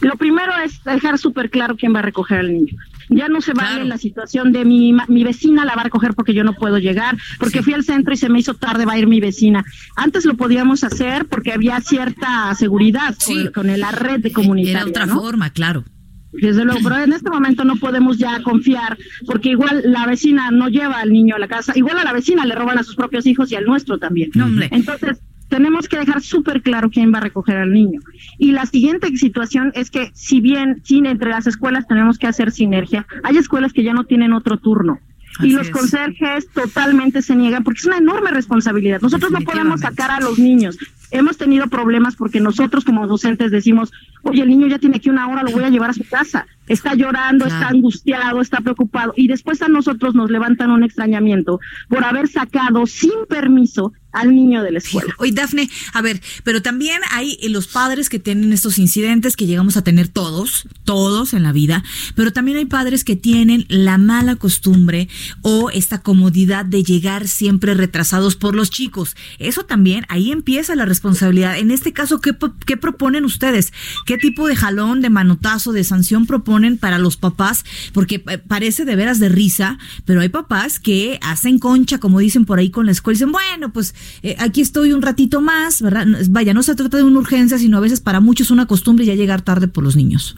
[0.00, 2.76] Lo primero es dejar súper claro quién va a recoger al niño.
[3.08, 6.34] Ya no se vale la situación de mi, mi vecina la va a recoger porque
[6.34, 8.98] yo no puedo llegar, porque fui al centro y se me hizo tarde, va a
[8.98, 9.64] ir mi vecina.
[9.96, 13.14] Antes lo podíamos hacer porque había cierta seguridad
[13.52, 14.88] con, la red de comunicación.
[14.88, 15.84] Era otra forma, claro.
[16.32, 20.68] Desde luego, pero en este momento no podemos ya confiar, porque igual la vecina no
[20.68, 23.26] lleva al niño a la casa, igual a la vecina le roban a sus propios
[23.26, 24.30] hijos y al nuestro también.
[24.70, 25.20] Entonces,
[25.52, 28.00] tenemos que dejar súper claro quién va a recoger al niño.
[28.38, 32.52] Y la siguiente situación es que, si bien sin entre las escuelas tenemos que hacer
[32.52, 34.98] sinergia, hay escuelas que ya no tienen otro turno
[35.40, 39.00] y los conserjes totalmente se niegan porque es una enorme responsabilidad.
[39.00, 40.78] Nosotros no podemos sacar a los niños.
[41.12, 45.28] Hemos tenido problemas porque nosotros como docentes decimos, oye, el niño ya tiene aquí una
[45.28, 46.46] hora, lo voy a llevar a su casa.
[46.68, 49.12] Está llorando, está angustiado, está preocupado.
[49.16, 54.62] Y después a nosotros nos levantan un extrañamiento por haber sacado sin permiso al niño
[54.62, 55.14] de la escuela.
[55.18, 59.76] Oye, Dafne, a ver, pero también hay los padres que tienen estos incidentes que llegamos
[59.76, 61.82] a tener todos, todos en la vida,
[62.14, 65.08] pero también hay padres que tienen la mala costumbre
[65.40, 69.16] o esta comodidad de llegar siempre retrasados por los chicos.
[69.38, 71.01] Eso también, ahí empieza la responsabilidad.
[71.04, 72.36] En este caso, ¿qué,
[72.66, 73.72] qué proponen ustedes?
[74.06, 77.64] ¿Qué tipo de jalón, de manotazo, de sanción proponen para los papás?
[77.92, 82.44] Porque eh, parece de veras de risa, pero hay papás que hacen concha, como dicen
[82.44, 86.06] por ahí con la escuela, dicen, bueno, pues eh, aquí estoy un ratito más, ¿verdad?
[86.30, 89.14] Vaya, no se trata de una urgencia, sino a veces para muchos una costumbre ya
[89.14, 90.36] llegar tarde por los niños.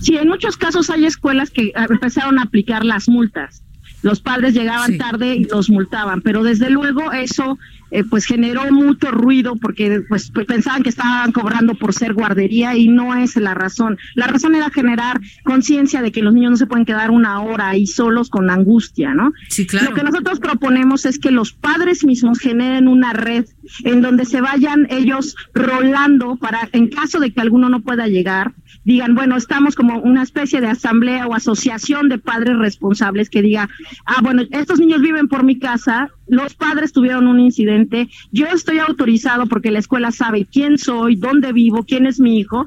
[0.00, 3.62] Sí, en muchos casos hay escuelas que empezaron a aplicar las multas
[4.02, 7.58] los padres llegaban tarde y los multaban, pero desde luego eso
[7.90, 12.88] eh, pues generó mucho ruido porque pues pensaban que estaban cobrando por ser guardería y
[12.88, 13.98] no es la razón.
[14.14, 17.68] La razón era generar conciencia de que los niños no se pueden quedar una hora
[17.70, 19.32] ahí solos con angustia, ¿no?
[19.48, 19.90] Sí, claro.
[19.90, 23.46] Lo que nosotros proponemos es que los padres mismos generen una red
[23.84, 28.52] en donde se vayan ellos rolando para en caso de que alguno no pueda llegar,
[28.84, 33.68] digan, bueno, estamos como una especie de asamblea o asociación de padres responsables que diga,
[34.06, 38.78] ah, bueno, estos niños viven por mi casa, los padres tuvieron un incidente, yo estoy
[38.78, 42.66] autorizado porque la escuela sabe quién soy, dónde vivo, quién es mi hijo,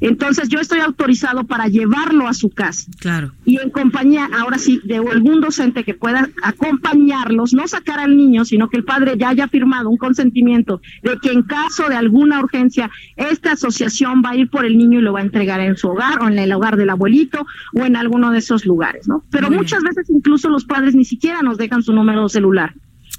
[0.00, 2.90] entonces yo estoy autorizado para llevarlo a su casa.
[2.98, 3.32] Claro.
[3.44, 8.44] Y en compañía, ahora sí, de algún docente que pueda acompañarlos, no sacar al niño,
[8.44, 12.40] sino que el padre ya haya firmado un consentimiento de que en caso de alguna
[12.40, 15.76] urgencia, esta asociación va a ir por el niño y lo va a entregar en
[15.76, 19.22] su hogar o en el hogar del abuelito o en alguno de esos lugares, ¿no?
[19.30, 22.74] Pero muchas veces incluso los padres ni siquiera nos dejan su número celular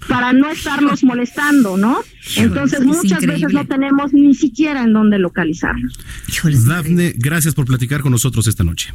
[0.07, 2.01] para no estarlos molestando, ¿no?
[2.35, 5.99] Entonces muchas veces no tenemos ni siquiera en dónde localizarlos.
[6.65, 8.93] Dafne, gracias por platicar con nosotros esta noche.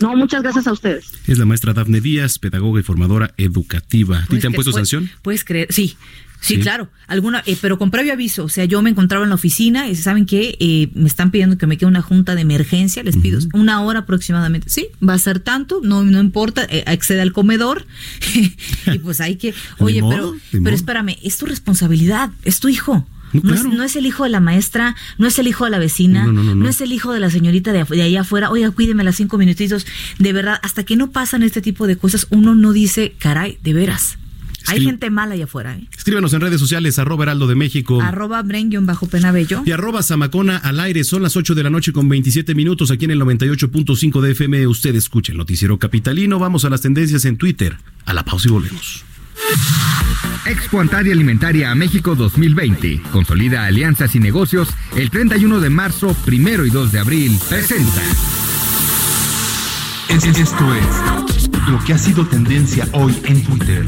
[0.00, 1.12] No, muchas gracias a ustedes.
[1.26, 4.24] Es la maestra Dafne Díaz, pedagoga y formadora educativa.
[4.30, 5.10] ¿Y te han puesto sanción?
[5.22, 5.68] Puedes creer,
[6.40, 6.56] sí.
[6.56, 8.44] Sí, claro, alguna, eh, pero con previo aviso.
[8.44, 11.58] O sea, yo me encontraba en la oficina y saben que eh, me están pidiendo
[11.58, 13.02] que me quede una junta de emergencia.
[13.02, 14.68] Les pido una hora aproximadamente.
[14.68, 17.86] Sí, va a ser tanto, no, no importa, eh, accede al comedor
[18.92, 19.54] y pues hay que.
[19.78, 23.06] Oye, pero, pero espérame, es tu responsabilidad, es tu hijo.
[23.32, 26.68] No, es, el hijo de la maestra, no es el hijo de la vecina, no,
[26.68, 29.86] es el hijo de la señorita de, de allá afuera, oiga, cuídeme las cinco minutitos.
[30.18, 33.72] De verdad, hasta que no pasan este tipo de cosas, uno no dice, caray, de
[33.72, 34.18] veras.
[34.66, 35.76] Hay gente mala allá afuera.
[35.76, 35.86] ¿eh?
[35.96, 38.00] Escríbenos en redes sociales, arroba heraldo de México.
[38.02, 38.42] Arroba
[38.82, 39.62] bajo penabello.
[39.64, 41.04] Y arroba zamacona al aire.
[41.04, 44.66] Son las 8 de la noche con 27 minutos aquí en el 98.5 de FM.
[44.66, 46.38] Usted escucha el noticiero capitalino.
[46.38, 47.76] Vamos a las tendencias en Twitter.
[48.04, 49.04] A la pausa y volvemos.
[50.46, 53.02] Expo Antaria Alimentaria a México 2020.
[53.12, 57.38] Consolida alianzas y negocios el 31 de marzo, primero y 2 de abril.
[57.48, 58.02] Presenta.
[60.08, 63.86] Esto es lo que ha sido tendencia hoy en Twitter.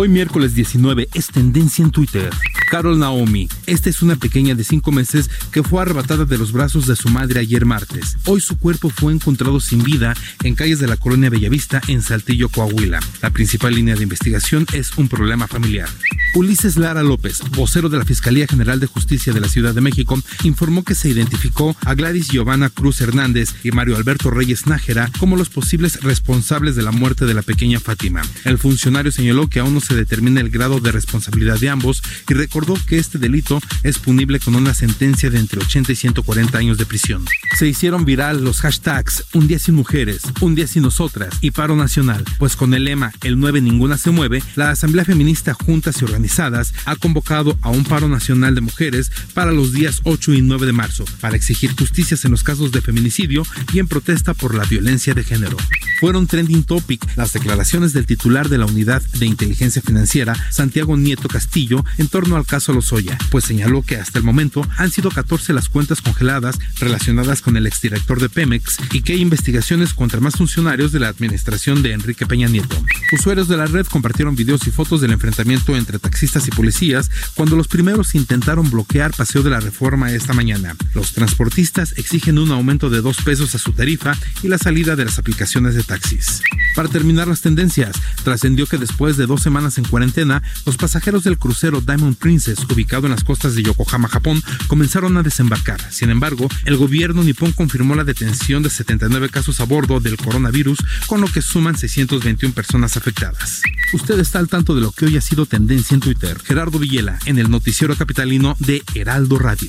[0.00, 2.30] Hoy miércoles 19 es tendencia en Twitter.
[2.70, 3.48] Carol Naomi.
[3.66, 7.08] Esta es una pequeña de cinco meses que fue arrebatada de los brazos de su
[7.08, 8.16] madre ayer martes.
[8.26, 12.48] Hoy su cuerpo fue encontrado sin vida en calles de la colonia Bellavista en Saltillo,
[12.48, 13.00] Coahuila.
[13.22, 15.88] La principal línea de investigación es un problema familiar.
[16.34, 20.20] Ulises Lara López, vocero de la Fiscalía General de Justicia de la Ciudad de México,
[20.44, 25.36] informó que se identificó a Gladys Giovanna Cruz Hernández y Mario Alberto Reyes Nájera como
[25.36, 28.20] los posibles responsables de la muerte de la pequeña Fátima.
[28.44, 32.34] El funcionario señaló que aún no se determina el grado de responsabilidad de ambos y
[32.34, 36.78] recordó que este delito es punible con una sentencia de entre 80 y 140 años
[36.78, 37.24] de prisión.
[37.58, 41.76] Se hicieron viral los hashtags Un día sin mujeres, Un día sin nosotras y Paro
[41.76, 46.04] Nacional, pues con el lema El 9 ninguna se mueve, la Asamblea Feminista Juntas y
[46.04, 50.66] Organizadas ha convocado a un paro nacional de mujeres para los días 8 y 9
[50.66, 54.64] de marzo, para exigir justicias en los casos de feminicidio y en protesta por la
[54.64, 55.56] violencia de género.
[56.00, 61.28] Fueron trending topic las declaraciones del titular de la Unidad de Inteligencia Financiera, Santiago Nieto
[61.28, 65.52] Castillo, en torno al caso Lozoya, pues señaló que hasta el momento han sido 14
[65.52, 70.36] las cuentas congeladas relacionadas con el exdirector de Pemex y que hay investigaciones contra más
[70.36, 72.76] funcionarios de la administración de Enrique Peña Nieto.
[73.12, 77.56] Usuarios de la red compartieron videos y fotos del enfrentamiento entre taxistas y policías cuando
[77.56, 80.76] los primeros intentaron bloquear Paseo de la Reforma esta mañana.
[80.94, 85.04] Los transportistas exigen un aumento de dos pesos a su tarifa y la salida de
[85.04, 86.42] las aplicaciones de taxis.
[86.74, 91.36] Para terminar las tendencias, trascendió que después de dos semanas en cuarentena, los pasajeros del
[91.36, 95.80] crucero Diamond Princess, ubicado en las costas de Yokohama, Japón, comenzaron a desembarcar.
[95.90, 100.78] Sin embargo, el gobierno nipón confirmó la detención de 79 casos a bordo del coronavirus,
[101.06, 103.62] con lo que suman 621 personas afectadas.
[103.92, 106.38] Usted está al tanto de lo que hoy ha sido tendencia en Twitter.
[106.44, 109.68] Gerardo Villela, en el noticiero capitalino de Heraldo Radio.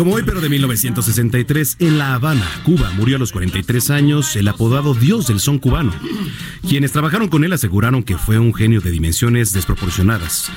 [0.00, 4.48] Como hoy, pero de 1963, en La Habana, Cuba, murió a los 43 años el
[4.48, 5.92] apodado Dios del son cubano.
[6.66, 10.50] Quienes trabajaron con él aseguraron que fue un genio de dimensiones desproporcionadas.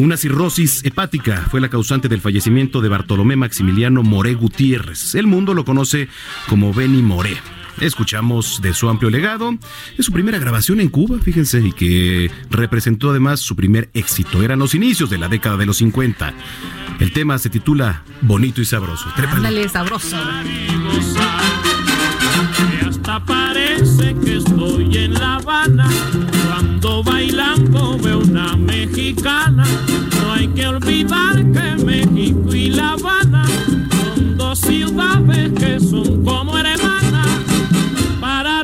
[0.00, 5.14] Una cirrosis hepática fue la causante del fallecimiento de Bartolomé Maximiliano Moré Gutiérrez.
[5.14, 6.08] El mundo lo conoce
[6.48, 7.36] como Benny Moré.
[7.80, 9.56] Escuchamos de su amplio legado.
[9.96, 14.42] Es su primera grabación en Cuba, fíjense, y que representó además su primer éxito.
[14.42, 16.34] Eran los inicios de la década de los 50.
[16.98, 19.06] El tema se titula Bonito y Sabroso.
[19.16, 20.16] Ándale, sabroso.
[22.88, 25.88] hasta parece que estoy en La Habana.
[26.48, 29.64] Cuando bailando veo una mexicana.
[30.20, 36.58] No hay que olvidar que México y La Habana son dos ciudades que son como
[36.58, 36.97] hermanas.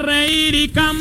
[0.04, 0.54] Reír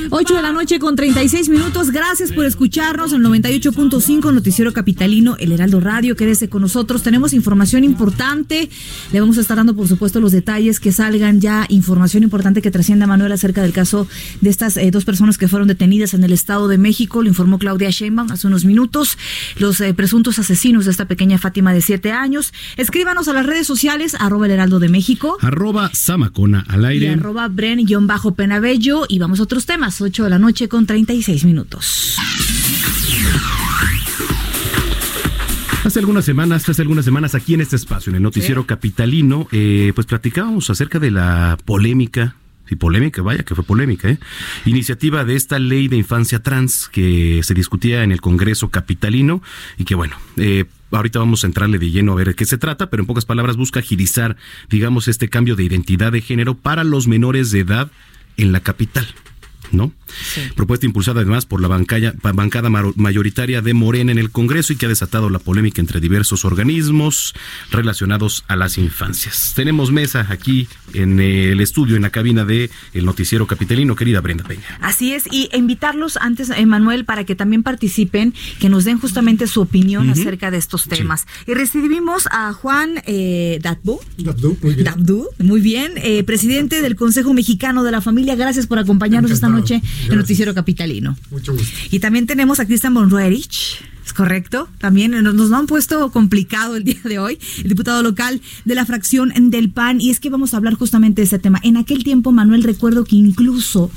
[0.09, 1.91] 8 de la noche con 36 minutos.
[1.91, 6.15] Gracias por escucharnos en 98.5 Noticiero Capitalino, El Heraldo Radio.
[6.15, 7.03] Quédese con nosotros.
[7.03, 8.69] Tenemos información importante.
[9.11, 11.65] Le vamos a estar dando, por supuesto, los detalles que salgan ya.
[11.69, 14.07] Información importante que trasciende a Manuel acerca del caso
[14.41, 17.21] de estas eh, dos personas que fueron detenidas en el Estado de México.
[17.21, 19.17] Lo informó Claudia Sheinbaum hace unos minutos.
[19.57, 22.53] Los eh, presuntos asesinos de esta pequeña Fátima de 7 años.
[22.77, 25.37] Escríbanos a las redes sociales, arroba el Heraldo de México.
[25.41, 27.07] Arroba Samacona al aire.
[27.07, 28.92] Y arroba Bren-Penabello.
[29.09, 30.01] Y vamos a otros temas.
[30.01, 32.17] 8 de la noche con 36 minutos.
[35.83, 39.91] Hace algunas semanas, hace algunas semanas aquí en este espacio, en el noticiero capitalino, eh,
[39.93, 42.35] pues platicábamos acerca de la polémica
[42.69, 44.17] y polémica, vaya que fue polémica, ¿eh?
[44.65, 49.41] Iniciativa de esta ley de infancia trans que se discutía en el Congreso Capitalino
[49.77, 52.57] y que bueno, eh, ahorita vamos a entrarle de lleno a ver de qué se
[52.57, 54.37] trata, pero en pocas palabras busca agilizar,
[54.69, 57.91] digamos, este cambio de identidad de género para los menores de edad
[58.37, 59.07] en la capital.
[59.71, 59.91] ¿No?
[60.55, 64.85] Propuesta impulsada además por la bancada, bancada mayoritaria de Morena en el Congreso y que
[64.85, 67.33] ha desatado la polémica entre diversos organismos
[67.71, 69.53] relacionados a las infancias.
[69.55, 74.43] Tenemos mesa aquí en el estudio, en la cabina de el noticiero capitalino, querida Brenda
[74.43, 74.63] Peña.
[74.81, 79.61] Así es, y invitarlos antes, Emanuel, para que también participen, que nos den justamente su
[79.61, 81.25] opinión acerca de estos temas.
[81.47, 83.99] Y recibimos a Juan eh, Dabdu,
[84.61, 84.93] muy bien,
[85.39, 88.35] muy bien eh, presidente del Consejo Mexicano de la Familia.
[88.35, 91.17] Gracias por acompañarnos esta noche el Noticiero Capitalino.
[91.31, 91.77] Mucho gusto.
[91.91, 93.81] Y también tenemos a Cristian Bonruerich.
[94.05, 94.67] ¿Es correcto?
[94.79, 98.75] También nos, nos lo han puesto complicado el día de hoy, el diputado local de
[98.75, 101.59] la fracción del PAN, y es que vamos a hablar justamente de ese tema.
[101.63, 103.89] En aquel tiempo, Manuel, recuerdo que incluso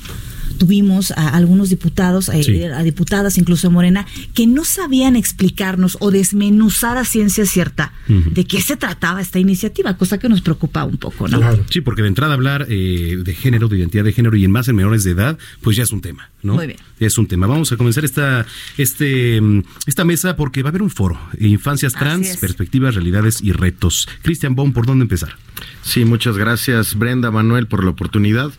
[0.56, 6.96] tuvimos a algunos diputados, eh, a diputadas incluso Morena, que no sabían explicarnos o desmenuzar
[6.98, 11.28] a ciencia cierta de qué se trataba esta iniciativa, cosa que nos preocupa un poco,
[11.28, 11.40] ¿no?
[11.70, 14.68] Sí, porque de entrada hablar eh, de género, de identidad de género y en más
[14.68, 16.54] en menores de edad, pues ya es un tema, ¿no?
[16.54, 16.78] Muy bien.
[16.98, 17.46] Ya es un tema.
[17.46, 18.46] Vamos a comenzar esta,
[18.78, 19.40] este,
[19.86, 24.08] esta mesa porque va a haber un foro, Infancias Trans, Perspectivas, Realidades y Retos.
[24.22, 25.36] Cristian Baum, ¿por dónde empezar?
[25.82, 28.52] Sí, muchas gracias Brenda, Manuel, por la oportunidad.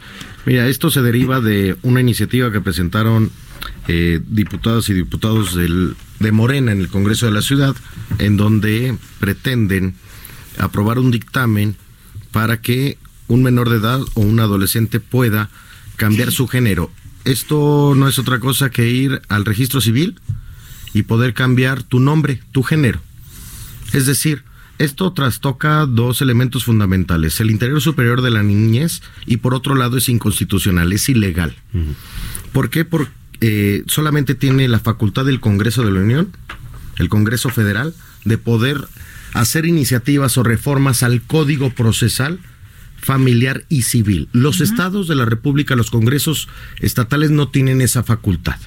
[0.47, 3.31] Mira, esto se deriva de una iniciativa que presentaron
[3.89, 7.75] eh, diputadas y diputados del, de Morena en el Congreso de la Ciudad,
[8.17, 9.95] en donde pretenden
[10.57, 11.75] aprobar un dictamen
[12.31, 15.49] para que un menor de edad o un adolescente pueda
[15.97, 16.89] cambiar su género.
[17.25, 20.17] Esto no es otra cosa que ir al registro civil
[20.93, 23.01] y poder cambiar tu nombre, tu género.
[23.91, 24.45] Es decir,
[24.79, 29.97] esto trastoca dos elementos fundamentales, el interior superior de la niñez y por otro lado
[29.97, 31.55] es inconstitucional, es ilegal.
[32.51, 32.85] ¿Por qué?
[32.85, 33.11] Porque
[33.41, 36.31] eh, solamente tiene la facultad del Congreso de la Unión,
[36.97, 37.93] el Congreso Federal,
[38.25, 38.87] de poder
[39.33, 42.39] hacer iniciativas o reformas al Código Procesal
[42.99, 44.27] familiar y civil.
[44.31, 46.49] Los estados de la República, los congresos
[46.79, 48.57] estatales no tienen esa facultad.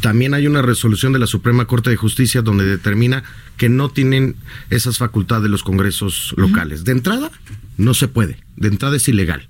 [0.00, 3.22] También hay una resolución de la Suprema Corte de Justicia donde determina
[3.56, 4.36] que no tienen
[4.70, 6.84] esas facultades los congresos locales.
[6.84, 7.30] De entrada,
[7.76, 8.38] no se puede.
[8.56, 9.48] De entrada es ilegal.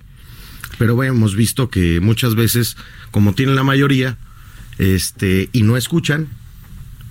[0.79, 2.77] Pero hemos visto que muchas veces,
[3.11, 4.19] como tienen la mayoría,
[4.79, 6.29] este, y no escuchan,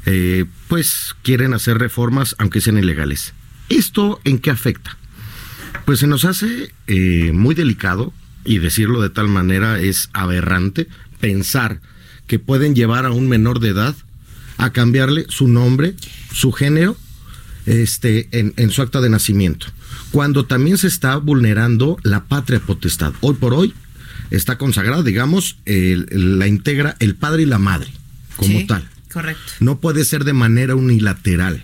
[0.05, 3.33] eh, pues quieren hacer reformas aunque sean ilegales.
[3.69, 4.97] ¿Esto en qué afecta?
[5.85, 8.13] Pues se nos hace eh, muy delicado,
[8.43, 10.87] y decirlo de tal manera es aberrante,
[11.19, 11.79] pensar
[12.31, 13.93] que pueden llevar a un menor de edad
[14.55, 15.95] a cambiarle su nombre,
[16.31, 16.95] su género,
[17.65, 19.65] este, en, su acta de nacimiento.
[20.11, 23.11] Cuando también se está vulnerando la patria potestad.
[23.19, 23.73] Hoy por hoy
[24.29, 27.91] está consagrada, digamos, la integra el padre y la madre,
[28.37, 28.87] como tal.
[29.11, 29.51] Correcto.
[29.59, 31.61] No puede ser de manera unilateral.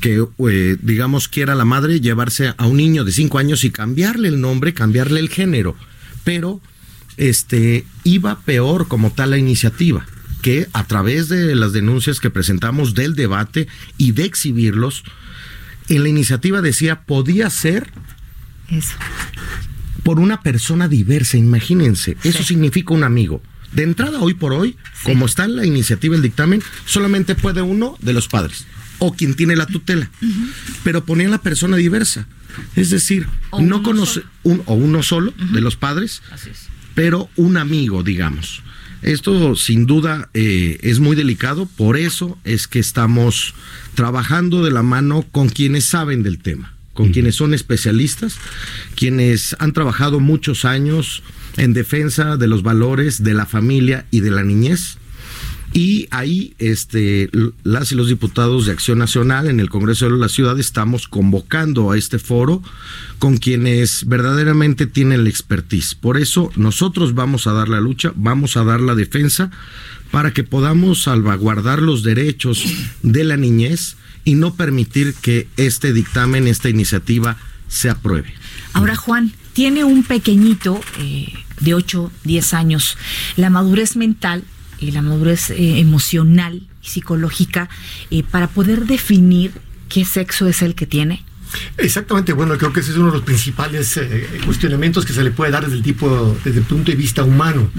[0.00, 4.28] Que, eh, digamos, quiera la madre llevarse a un niño de cinco años y cambiarle
[4.28, 5.76] el nombre, cambiarle el género.
[6.24, 6.62] Pero
[7.20, 10.06] este, iba peor como tal la iniciativa,
[10.40, 13.68] que a través de las denuncias que presentamos del debate
[13.98, 15.04] y de exhibirlos,
[15.88, 17.92] en la iniciativa decía podía ser
[18.70, 18.94] eso.
[20.02, 23.42] por una persona diversa, imagínense, eso significa un amigo.
[23.72, 27.98] De entrada, hoy por hoy, como está en la iniciativa, el dictamen, solamente puede uno
[28.00, 28.66] de los padres
[28.98, 30.10] o quien tiene la tutela,
[30.84, 32.26] pero ponía la persona diversa.
[32.76, 37.56] Es decir, no conoce un, o uno solo de los padres, Así es pero un
[37.56, 38.62] amigo, digamos.
[39.02, 43.54] Esto sin duda eh, es muy delicado, por eso es que estamos
[43.94, 48.36] trabajando de la mano con quienes saben del tema, con quienes son especialistas,
[48.96, 51.22] quienes han trabajado muchos años
[51.56, 54.98] en defensa de los valores de la familia y de la niñez.
[55.72, 57.30] Y ahí este,
[57.62, 61.92] las y los diputados de Acción Nacional en el Congreso de la Ciudad estamos convocando
[61.92, 62.62] a este foro
[63.20, 65.94] con quienes verdaderamente tienen la expertise.
[65.94, 69.50] Por eso nosotros vamos a dar la lucha, vamos a dar la defensa
[70.10, 72.64] para que podamos salvaguardar los derechos
[73.02, 77.36] de la niñez y no permitir que este dictamen, esta iniciativa
[77.68, 78.34] se apruebe.
[78.72, 82.98] Ahora, Juan, tiene un pequeñito eh, de 8, 10 años.
[83.36, 84.44] La madurez mental
[84.80, 87.68] y la madurez eh, emocional y psicológica
[88.10, 89.52] eh, para poder definir
[89.88, 91.24] qué sexo es el que tiene?
[91.78, 95.32] Exactamente, bueno, creo que ese es uno de los principales eh, cuestionamientos que se le
[95.32, 97.70] puede dar desde el tipo, desde el punto de vista humano.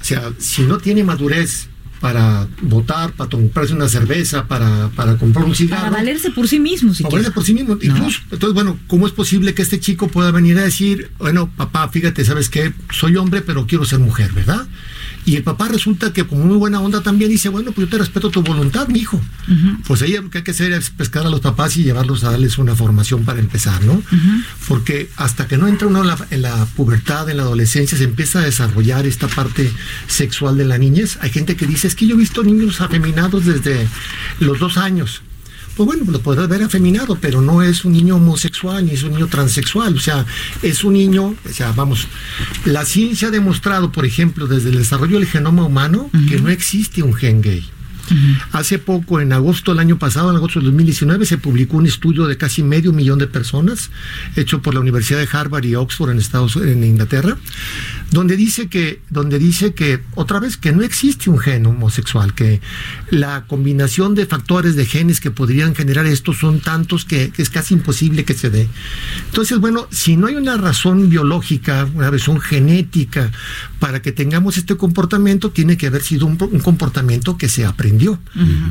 [0.00, 1.68] O sea, si no tiene madurez
[2.00, 5.82] para votar, para comprarse una cerveza, para, para comprar un cigarro.
[5.84, 8.20] Para valerse por sí mismo, si Para valerse por sí mismo, incluso.
[8.30, 12.24] Entonces, bueno, ¿cómo es posible que este chico pueda venir a decir, bueno, papá, fíjate,
[12.24, 12.72] ¿sabes qué?
[12.90, 14.66] Soy hombre, pero quiero ser mujer, ¿verdad?
[15.26, 17.98] Y el papá resulta que como muy buena onda también dice, bueno, pues yo te
[17.98, 19.20] respeto tu voluntad, mi hijo.
[19.84, 22.30] Pues ahí lo que hay que hacer es pescar a los papás y llevarlos a
[22.30, 24.00] darles una formación para empezar, ¿no?
[24.68, 28.42] Porque hasta que no entra uno en la, pubertad, en la adolescencia, se empieza a
[28.42, 29.72] desarrollar esta parte
[30.06, 31.18] sexual de la niñez.
[31.20, 33.88] Hay gente que dice, es que yo he visto niños afeminados desde
[34.38, 35.22] los dos años
[35.76, 39.12] pues bueno, lo podrás ver afeminado, pero no es un niño homosexual ni es un
[39.12, 40.24] niño transexual, o sea,
[40.62, 42.08] es un niño, o sea, vamos,
[42.64, 47.02] la ciencia ha demostrado, por ejemplo, desde el desarrollo del genoma humano, que no existe
[47.02, 47.75] un gen gay.
[48.52, 52.26] Hace poco, en agosto del año pasado, en agosto del 2019, se publicó un estudio
[52.26, 53.90] de casi medio millón de personas,
[54.36, 57.36] hecho por la Universidad de Harvard y Oxford en Estados en Inglaterra,
[58.10, 62.60] donde dice que, donde dice que, otra vez, que no existe un gen homosexual, que
[63.10, 67.74] la combinación de factores de genes que podrían generar esto son tantos que, es casi
[67.74, 68.68] imposible que se dé.
[69.26, 73.30] Entonces, bueno, si no hay una razón biológica, una razón genética
[73.78, 77.64] para que tengamos este comportamiento, tiene que haber sido un, un comportamiento que se
[77.96, 78.18] aprendió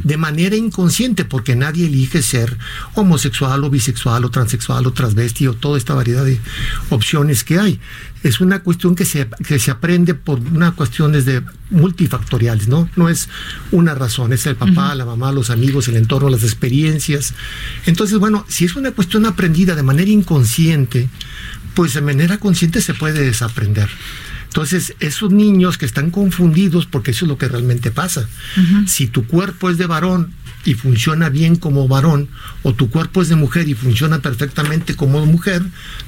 [0.04, 2.58] de manera inconsciente, porque nadie elige ser
[2.94, 6.40] homosexual o bisexual o transexual o transvesti o toda esta variedad de
[6.90, 7.80] opciones que hay.
[8.24, 12.90] Es una cuestión que se, que se aprende por una cuestiones de multifactoriales, ¿no?
[12.96, 13.30] No es
[13.72, 17.34] una razón, es el papá, la mamá, los amigos, el entorno, las experiencias.
[17.86, 21.10] Entonces, bueno, si es una cuestión aprendida de manera inconsciente,
[21.74, 23.90] pues de manera consciente se puede desaprender.
[24.56, 28.26] Entonces, esos niños que están confundidos, porque eso es lo que realmente pasa.
[28.88, 30.32] Si tu cuerpo es de varón
[30.64, 32.30] y funciona bien como varón,
[32.64, 35.62] o tu cuerpo es de mujer y funciona perfectamente como mujer,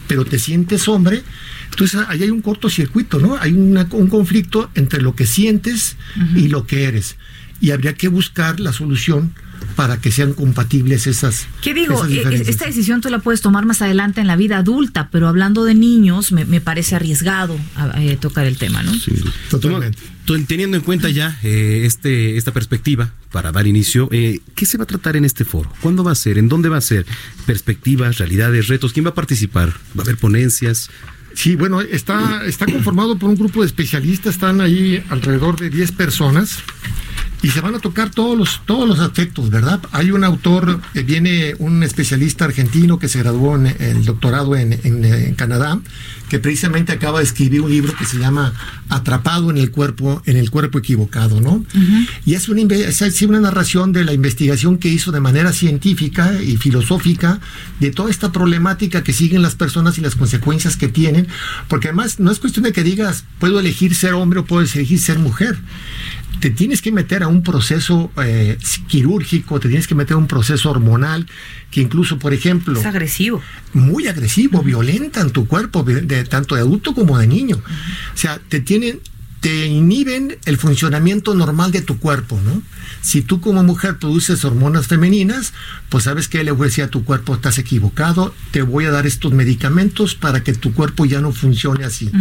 [0.08, 1.24] pero te sientes hombre,
[1.72, 3.36] entonces ahí hay un cortocircuito, ¿no?
[3.36, 5.98] Hay un conflicto entre lo que sientes
[6.34, 7.18] y lo que eres.
[7.60, 9.34] Y habría que buscar la solución
[9.76, 11.47] para que sean compatibles esas.
[11.62, 12.03] ¿Qué digo?
[12.05, 15.64] Eh, esta decisión tú la puedes tomar más adelante en la vida adulta, pero hablando
[15.66, 17.58] de niños, me, parece arriesgado
[17.97, 18.93] eh, tocar el tema, ¿no?
[18.93, 19.12] Sí,
[19.49, 19.99] totalmente.
[20.47, 24.88] Teniendo en cuenta ya eh, este, esta perspectiva para dar inicio, ¿qué se va a
[24.88, 25.72] tratar en este foro?
[25.80, 26.38] ¿Cuándo va a ser?
[26.38, 27.05] ¿En dónde va a ser?
[27.45, 28.93] ¿Perspectivas, realidades, retos?
[28.93, 29.70] ¿Quién va a participar?
[29.97, 30.89] ¿Va a haber ponencias?
[31.34, 35.91] Sí, bueno, está, está conformado por un grupo de especialistas, están ahí alrededor de 10
[35.91, 36.64] personas
[37.41, 39.79] y se van a tocar todos los, todos los aspectos, ¿verdad?
[39.91, 44.73] Hay un autor, que viene un especialista argentino que se graduó en el doctorado en,
[44.73, 45.79] en, Canadá,
[46.29, 48.53] que precisamente acaba de escribir un libro que se llama
[48.89, 51.63] Atrapado en el cuerpo, en el cuerpo equivocado, ¿no?
[52.25, 56.57] Y es una, es una narración de la investigación que hizo de manera científica y
[56.57, 57.39] filosófica
[57.79, 61.27] de toda esta problemática que siguen las personas y las consecuencias que tienen,
[61.67, 64.99] porque además no es cuestión de que digas, puedo elegir ser hombre o puedo elegir
[64.99, 65.57] ser mujer
[66.39, 68.57] te tienes que meter a un proceso eh,
[68.88, 71.27] quirúrgico, te tienes que meter a un proceso hormonal
[71.71, 72.79] que incluso, por ejemplo...
[72.79, 73.41] Es agresivo.
[73.73, 77.57] Muy agresivo, violenta en tu cuerpo, de, tanto de adulto como de niño.
[77.57, 78.99] O sea, te tienen
[79.39, 82.61] te inhiben el funcionamiento normal de tu cuerpo, ¿no?
[83.08, 85.53] Si tú como mujer produces hormonas femeninas,
[85.88, 88.91] pues sabes que le voy a decir a tu cuerpo, estás equivocado, te voy a
[88.91, 92.12] dar estos medicamentos para que tu cuerpo ya no funcione así.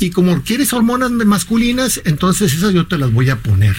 [0.00, 3.76] Y como quieres hormonas masculinas, entonces esas yo te las voy a poner.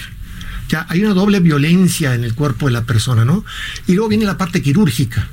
[0.69, 3.43] Ya hay una doble violencia en el cuerpo de la persona, ¿no?
[3.85, 5.27] Y luego viene la parte quirúrgica.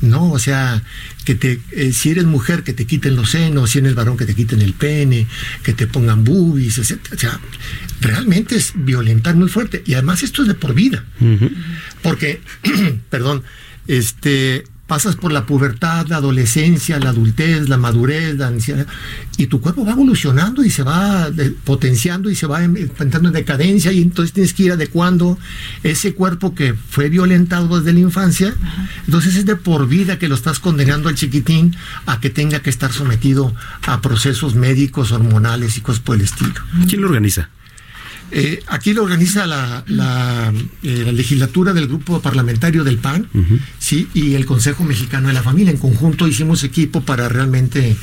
[0.00, 0.30] ¿no?
[0.30, 0.82] O sea,
[1.24, 4.26] que te, eh, si eres mujer, que te quiten los senos, si eres varón, que
[4.26, 5.26] te quiten el pene,
[5.62, 6.98] que te pongan boobies, etc.
[7.14, 7.40] O sea,
[8.00, 9.82] realmente es violentar muy fuerte.
[9.86, 11.04] Y además esto es de por vida.
[12.02, 12.40] Porque,
[13.10, 13.42] perdón,
[13.86, 18.88] este, pasas por la pubertad, la adolescencia, la adultez, la madurez, la ancianidad,
[19.36, 21.30] y tu cuerpo va evolucionando y se va
[21.62, 25.38] potenciando y se va entrando en decadencia y entonces tienes que ir adecuando
[25.84, 28.52] ese cuerpo que fue violentado desde la infancia.
[29.06, 31.76] Entonces es de por vida que lo estás condenando al chiquitín
[32.06, 33.54] a que tenga que estar sometido
[33.86, 36.54] a procesos médicos, hormonales y cosas por el estilo.
[36.88, 37.48] ¿Quién lo organiza?
[38.32, 40.52] Eh, aquí lo organiza la, la,
[40.82, 43.28] eh, la, legislatura del grupo parlamentario del PAN,
[43.78, 45.72] sí, y el Consejo Mexicano de la Familia.
[45.72, 47.96] En conjunto hicimos equipo para realmente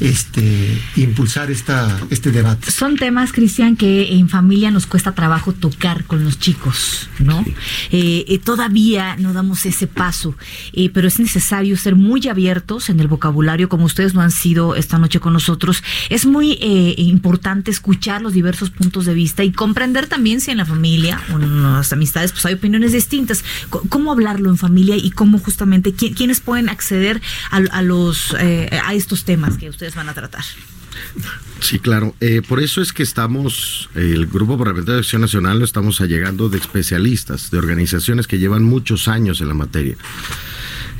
[0.00, 2.70] este, impulsar esta, este debate.
[2.70, 7.44] Son temas, Cristian, que en familia nos cuesta trabajo tocar con los chicos, ¿no?
[7.90, 10.36] Eh, eh, todavía no damos ese paso,
[10.72, 14.74] eh, pero es necesario ser muy abiertos en el vocabulario, como ustedes lo han sido
[14.74, 15.82] esta noche con nosotros.
[16.10, 16.58] Es muy
[16.96, 21.38] importante escuchar los diversos puntos de vista y comprender también si en la familia o
[21.38, 23.44] en las amistades pues hay opiniones distintas.
[23.88, 27.20] ¿Cómo hablarlo en familia y cómo justamente quiénes pueden acceder
[27.50, 30.44] a, a los a estos temas que ustedes van a tratar?
[31.60, 32.14] Sí, claro.
[32.20, 36.48] Eh, por eso es que estamos, el Grupo Parlamentario de Acción Nacional lo estamos allegando
[36.48, 39.96] de especialistas, de organizaciones que llevan muchos años en la materia.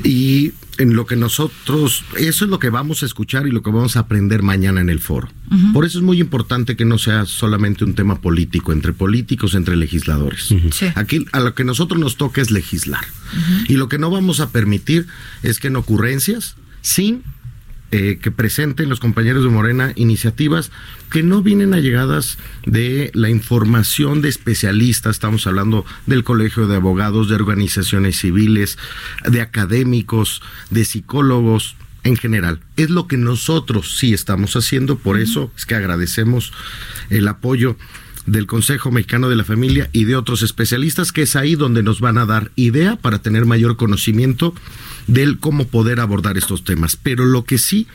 [0.04, 3.70] Y en lo que nosotros, eso es lo que vamos a escuchar y lo que
[3.70, 5.28] vamos a aprender mañana en el foro.
[5.72, 9.76] Por eso es muy importante que no sea solamente un tema político, entre políticos, entre
[9.76, 10.54] legisladores.
[10.94, 13.04] Aquí a lo que nosotros nos toca es legislar.
[13.68, 15.06] Y lo que no vamos a permitir
[15.42, 17.22] es que en ocurrencias, sin
[17.92, 20.72] eh, que presenten los compañeros de Morena iniciativas
[21.10, 27.28] que no vienen allegadas de la información de especialistas, estamos hablando del Colegio de Abogados,
[27.28, 28.78] de organizaciones civiles,
[29.28, 30.40] de académicos,
[30.70, 32.60] de psicólogos, en general.
[32.76, 36.52] Es lo que nosotros sí estamos haciendo, por eso es que agradecemos
[37.10, 37.76] el apoyo
[38.26, 42.00] del Consejo Mexicano de la Familia y de otros especialistas, que es ahí donde nos
[42.00, 44.54] van a dar idea para tener mayor conocimiento
[45.06, 46.96] del cómo poder abordar estos temas.
[46.96, 47.86] Pero lo que sí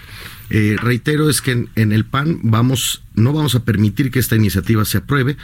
[0.50, 4.86] eh, reitero es que en, el PAN vamos, no vamos a permitir que esta iniciativa
[4.86, 5.38] se apruebe,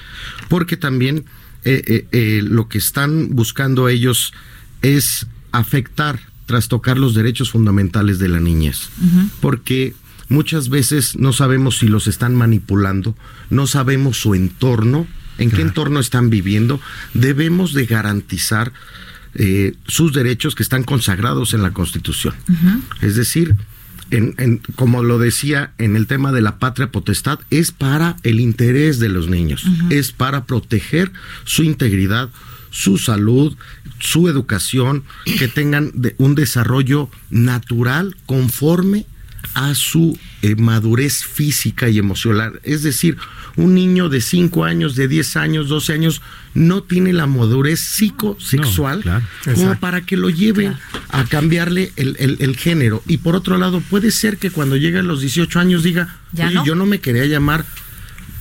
[0.49, 1.25] porque también
[1.65, 4.33] eh, eh, lo que están buscando ellos
[4.81, 8.89] es afectar, trastocar los derechos fundamentales de la niñez.
[9.39, 9.93] Porque
[10.33, 13.15] muchas veces no sabemos si los están manipulando,
[13.51, 15.07] no sabemos su entorno,
[15.37, 16.81] en qué entorno están viviendo.
[17.13, 18.73] Debemos de garantizar
[19.35, 22.33] eh, sus derechos que están consagrados en la Constitución.
[23.01, 23.55] Es decir,
[24.09, 28.97] en, como lo decía en el tema de la patria potestad, es para el interés
[28.99, 31.11] de los niños, es para proteger
[31.45, 32.29] su integridad,
[32.71, 33.55] su salud,
[33.99, 35.03] su educación,
[35.37, 39.05] que tengan un desarrollo natural conforme
[39.53, 42.59] a su eh, madurez física y emocional.
[42.63, 43.17] Es decir,
[43.55, 46.21] un niño de 5 años, de 10 años, 12 años,
[46.53, 49.03] no tiene la madurez psicosexual
[49.53, 50.75] como para que lo lleven
[51.09, 53.03] a cambiarle el, género.
[53.07, 56.19] Y por otro lado, puede ser que cuando llegue a los 18 años diga,
[56.65, 57.65] yo no me quería llamar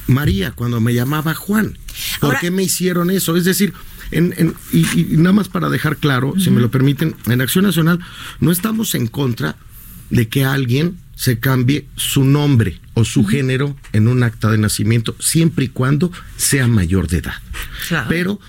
[0.07, 1.79] María cuando me llamaba Juan.
[2.21, 3.37] ¿Por qué me hicieron eso?
[3.37, 3.73] Es decir,
[4.11, 4.85] en, y,
[5.17, 7.99] nada más para dejar claro, si me lo permiten, en Acción Nacional
[8.41, 9.57] no estamos en contra
[10.11, 15.17] de que alguien se cambie su nombre o su género en un acta de nacimiento,
[15.19, 17.35] siempre y cuando sea mayor de edad.
[18.09, 18.41] Pero,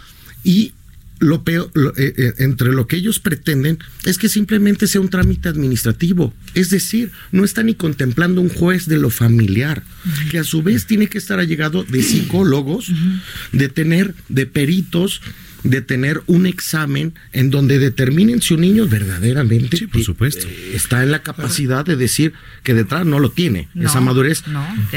[0.43, 0.73] y
[1.19, 5.47] lo peor, eh, eh, entre lo que ellos pretenden es que simplemente sea un trámite
[5.47, 6.33] administrativo.
[6.53, 9.83] Es decir, no está ni contemplando un juez de lo familiar,
[10.29, 12.91] que a su vez tiene que estar allegado de psicólogos,
[13.53, 15.21] de tener, de peritos,
[15.63, 20.47] de tener un examen en donde determinen si un niño verdaderamente por supuesto.
[20.47, 22.33] Eh, está en la capacidad de decir
[22.63, 24.43] que detrás no lo tiene, esa madurez,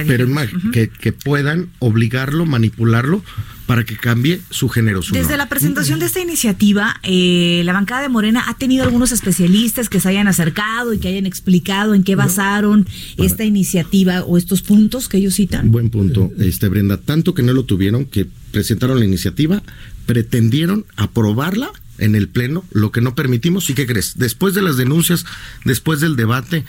[0.07, 0.27] pero
[0.73, 3.23] que, que puedan obligarlo, manipularlo
[3.67, 5.01] para que cambie su género.
[5.12, 9.89] Desde la presentación de esta iniciativa, eh, la bancada de Morena ha tenido algunos especialistas
[9.89, 12.87] que se hayan acercado y que hayan explicado en qué basaron
[13.17, 15.73] esta iniciativa o estos puntos que ellos citan.
[15.73, 16.97] Buen punto, este Brenda.
[16.97, 19.62] Tanto que no lo tuvieron, que presentaron la iniciativa,
[20.07, 23.69] pretendieron aprobarla en el Pleno, lo que no permitimos.
[23.71, 24.17] ¿Y qué crees?
[24.17, 25.27] Después de las denuncias,
[25.65, 26.65] después del debate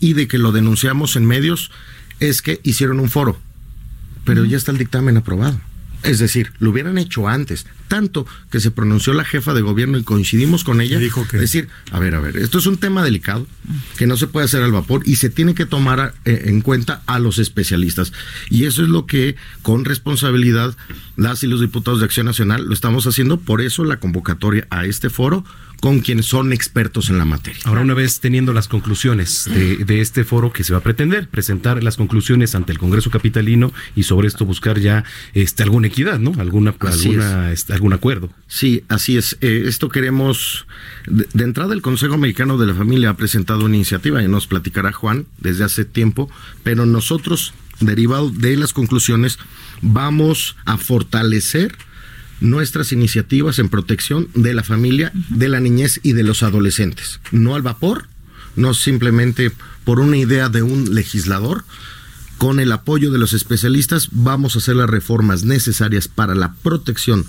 [0.00, 1.70] y de que lo denunciamos en medios,
[2.20, 3.40] es que hicieron un foro.
[4.24, 5.60] Pero ya está el dictamen aprobado.
[6.02, 10.02] Es decir, lo hubieran hecho antes, tanto que se pronunció la jefa de gobierno y
[10.02, 10.98] coincidimos con ella.
[10.98, 11.38] Dijo que...
[11.38, 13.46] decir, a ver, a ver, esto es un tema delicado
[13.96, 17.02] que no se puede hacer al vapor y se tiene que tomar eh, en cuenta
[17.06, 18.12] a los especialistas.
[18.50, 20.76] Y eso es lo que con responsabilidad
[21.16, 24.86] las y los diputados de Acción Nacional lo estamos haciendo, por eso la convocatoria a
[24.86, 25.44] este foro
[25.82, 27.60] con quienes son expertos en la materia.
[27.64, 31.82] Ahora, una vez teniendo las conclusiones de, este foro que se va a pretender, presentar
[31.82, 35.02] las conclusiones ante el Congreso Capitalino y sobre esto buscar ya
[35.34, 36.40] este, alguna equidad, ¿no?
[36.40, 38.30] Alguna, alguna este, algún acuerdo.
[38.46, 39.36] Sí, así es.
[39.40, 40.68] Eh, esto queremos,
[41.08, 44.92] de, entrada el Consejo Mexicano de la Familia ha presentado una iniciativa y nos platicará
[44.92, 46.30] Juan desde hace tiempo,
[46.62, 49.40] pero nosotros, derivado de las conclusiones,
[49.80, 51.76] vamos a fortalecer
[52.42, 57.20] nuestras iniciativas en protección de la familia, de la niñez y de los adolescentes.
[57.30, 58.08] No al vapor,
[58.56, 59.52] no simplemente
[59.84, 61.64] por una idea de un legislador,
[62.38, 67.24] con el apoyo de los especialistas vamos a hacer las reformas necesarias para la protección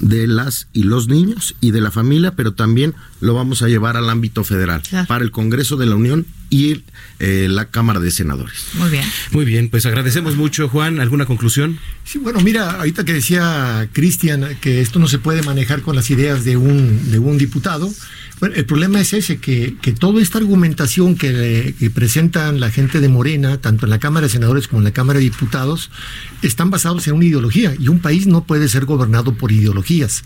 [0.00, 3.96] de las y los niños y de la familia, pero también lo vamos a llevar
[3.96, 6.82] al ámbito federal, para el Congreso de la Unión y
[7.18, 8.66] eh, la Cámara de Senadores.
[8.74, 9.04] Muy bien.
[9.30, 11.00] Muy bien, pues agradecemos mucho, Juan.
[11.00, 11.78] ¿Alguna conclusión?
[12.04, 16.10] Sí, bueno, mira, ahorita que decía Cristian que esto no se puede manejar con las
[16.10, 17.90] ideas de un, de un diputado,
[18.42, 23.08] bueno, el problema es ese, que, que toda esta argumentación que, presentan la gente de
[23.08, 25.92] Morena, tanto en la Cámara de Senadores como en la Cámara de Diputados,
[26.42, 30.24] están basados en una ideología y un país no puede ser gobernado por ideologías,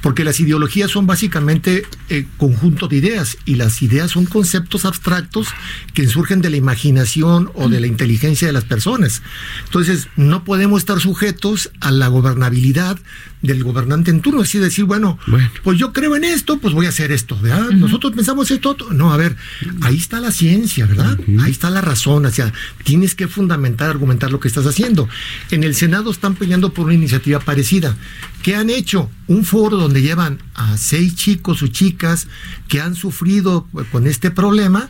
[0.00, 5.48] porque las ideologías son básicamente eh, conjunto de ideas y las ideas son conceptos abstractos
[5.92, 9.20] que surgen de la imaginación o de la inteligencia de las personas.
[9.66, 12.98] Entonces, no podemos estar sujetos a la gobernabilidad
[13.42, 15.18] del gobernante en turno, así decir, bueno,
[15.62, 17.70] pues yo creo en esto, pues voy a hacer esto, ¿verdad?
[17.70, 19.36] Nosotros pensamos esto, no, a ver,
[19.80, 21.18] ahí está la ciencia, ¿verdad?
[21.40, 22.52] Ahí está la razón, o sea,
[22.84, 25.08] tienes que fundamentar, argumentar lo que estás haciendo.
[25.50, 27.96] En el Senado están peleando por una iniciativa parecida.
[28.42, 29.10] ¿Qué han hecho?
[29.26, 32.26] Un foro donde llevan a seis chicos o chicas
[32.68, 34.88] que han sufrido con este problema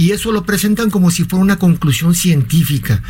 [0.00, 3.02] y eso lo presentan como si fuera una conclusión científica.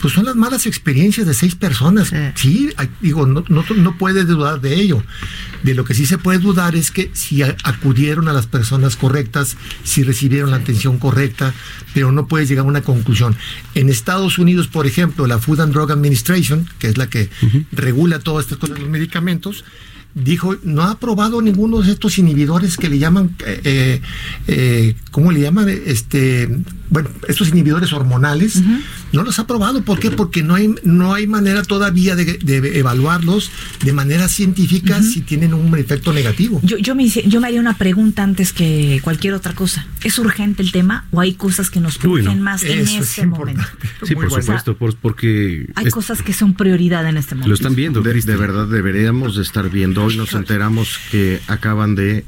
[0.00, 2.10] Pues son las malas experiencias de seis personas.
[2.34, 2.70] Sí,
[3.00, 5.04] digo, no, no, no puedes dudar de ello.
[5.62, 9.56] De lo que sí se puede dudar es que si acudieron a las personas correctas,
[9.84, 11.54] si recibieron la atención correcta,
[11.94, 13.36] pero no puedes llegar a una conclusión.
[13.76, 17.30] En Estados Unidos, por ejemplo, la Food and Drug Administration, que es la que
[17.70, 19.64] regula todas estas cosas de los medicamentos,
[20.14, 24.00] dijo, no ha aprobado ninguno de estos inhibidores que le llaman, eh,
[24.46, 25.68] eh, ¿cómo le llaman?
[25.68, 26.48] Este,
[26.90, 28.62] bueno, estos inhibidores hormonales,
[29.12, 29.82] no los ha aprobado.
[29.82, 30.10] ¿Por qué?
[30.10, 33.50] Porque no hay, no hay manera todavía de, evaluarlos
[33.84, 36.60] de manera científica si tienen un efecto negativo.
[36.62, 39.86] Yo, yo, me, yo me haría una pregunta antes que cualquier otra cosa.
[40.02, 43.62] ¿Es urgente el tema o hay cosas que nos urgen más en este momento?
[44.02, 45.66] Sí, por supuesto, porque...
[45.74, 47.48] Hay cosas que son prioridad en este momento.
[47.48, 48.02] Lo están viendo.
[48.02, 50.04] De, de verdad, deberíamos de estar viendo.
[50.04, 52.24] Hoy nos enteramos que acaban de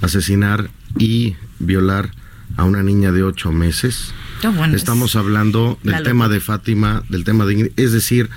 [0.00, 2.10] asesinar y violar
[2.60, 4.12] a una niña de ocho meses.
[4.42, 7.72] Bueno, Estamos hablando del tema de Fátima, del tema de...
[7.76, 8.28] Es decir,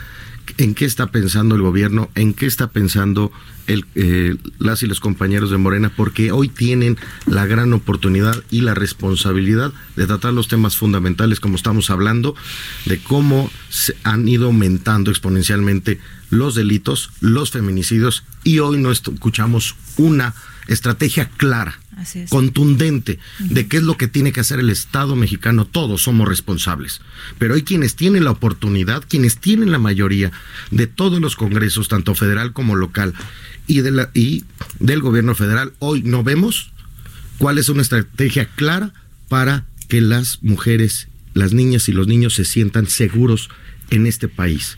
[0.57, 2.09] ¿en qué está pensando el gobierno?
[2.15, 3.33] ¿En qué está pensando
[3.67, 5.91] el, eh, las y los compañeros de Morena?
[5.93, 11.57] Porque hoy tienen la gran oportunidad y la responsabilidad de tratar los temas fundamentales, como
[11.57, 12.33] estamos hablando,
[12.85, 15.99] de cómo se han ido aumentando exponencialmente
[16.29, 20.33] los delitos, los feminicidios, y hoy no escuchamos una
[20.69, 21.82] estrategia clara
[22.29, 25.65] contundente de qué es lo que tiene que hacer el Estado mexicano.
[25.65, 27.01] Todos somos responsables.
[27.37, 30.31] Pero hay quienes tienen la oportunidad, quienes tienen la mayoría
[30.71, 33.13] de todos los congresos, tanto federal como local,
[33.67, 34.43] y, de la, y
[34.79, 35.73] del gobierno federal.
[35.79, 36.71] Hoy no vemos
[37.37, 38.93] cuál es una estrategia clara
[39.29, 43.49] para que las mujeres, las niñas y los niños se sientan seguros
[43.93, 44.77] en este país.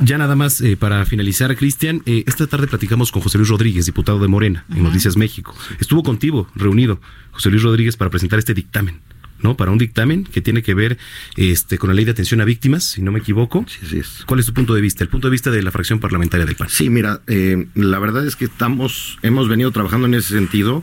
[0.00, 3.86] Ya nada más eh, para finalizar, Cristian, eh, esta tarde platicamos con José Luis Rodríguez,
[3.86, 5.54] diputado de Morena, en Noticias México.
[5.78, 7.00] Estuvo contigo reunido
[7.32, 9.00] José Luis Rodríguez para presentar este dictamen.
[9.44, 9.56] ¿No?
[9.56, 10.96] Para un dictamen que tiene que ver
[11.36, 13.66] este, con la ley de atención a víctimas, si no me equivoco.
[13.68, 14.24] Sí, sí es.
[14.26, 15.04] ¿Cuál es tu punto de vista?
[15.04, 16.68] El punto de vista de la fracción parlamentaria del PAN.
[16.70, 20.82] Sí, mira, eh, la verdad es que estamos, hemos venido trabajando en ese sentido,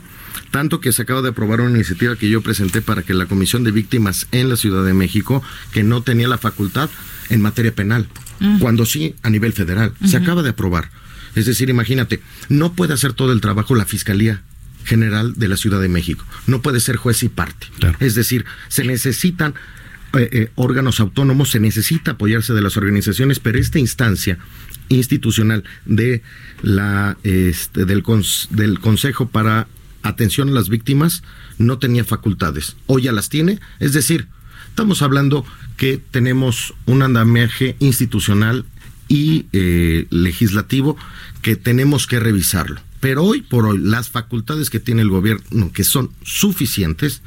[0.52, 3.64] tanto que se acaba de aprobar una iniciativa que yo presenté para que la Comisión
[3.64, 5.42] de Víctimas en la Ciudad de México,
[5.72, 6.88] que no tenía la facultad
[7.30, 8.06] en materia penal,
[8.60, 10.90] cuando sí a nivel federal, se acaba de aprobar.
[11.34, 14.42] Es decir, imagínate, no puede hacer todo el trabajo la Fiscalía
[14.84, 16.24] General de la Ciudad de México.
[16.46, 17.66] No puede ser juez y parte.
[18.00, 19.54] Es decir, se necesitan
[20.14, 24.38] eh, eh, órganos autónomos, se necesita apoyarse de las organizaciones, pero esta instancia
[24.88, 26.22] institucional de
[26.60, 28.02] la este, del,
[28.50, 29.68] del Consejo para
[30.02, 31.22] Atención a las Víctimas
[31.58, 32.76] no tenía facultades.
[32.86, 33.60] Hoy ya las tiene.
[33.78, 34.26] Es decir,
[34.68, 38.64] estamos hablando que tenemos un andamiaje institucional
[39.08, 40.96] y eh, legislativo
[41.40, 42.80] que tenemos que revisarlo.
[43.02, 47.20] Pero hoy por hoy las facultades que tiene el gobierno, que son suficientes,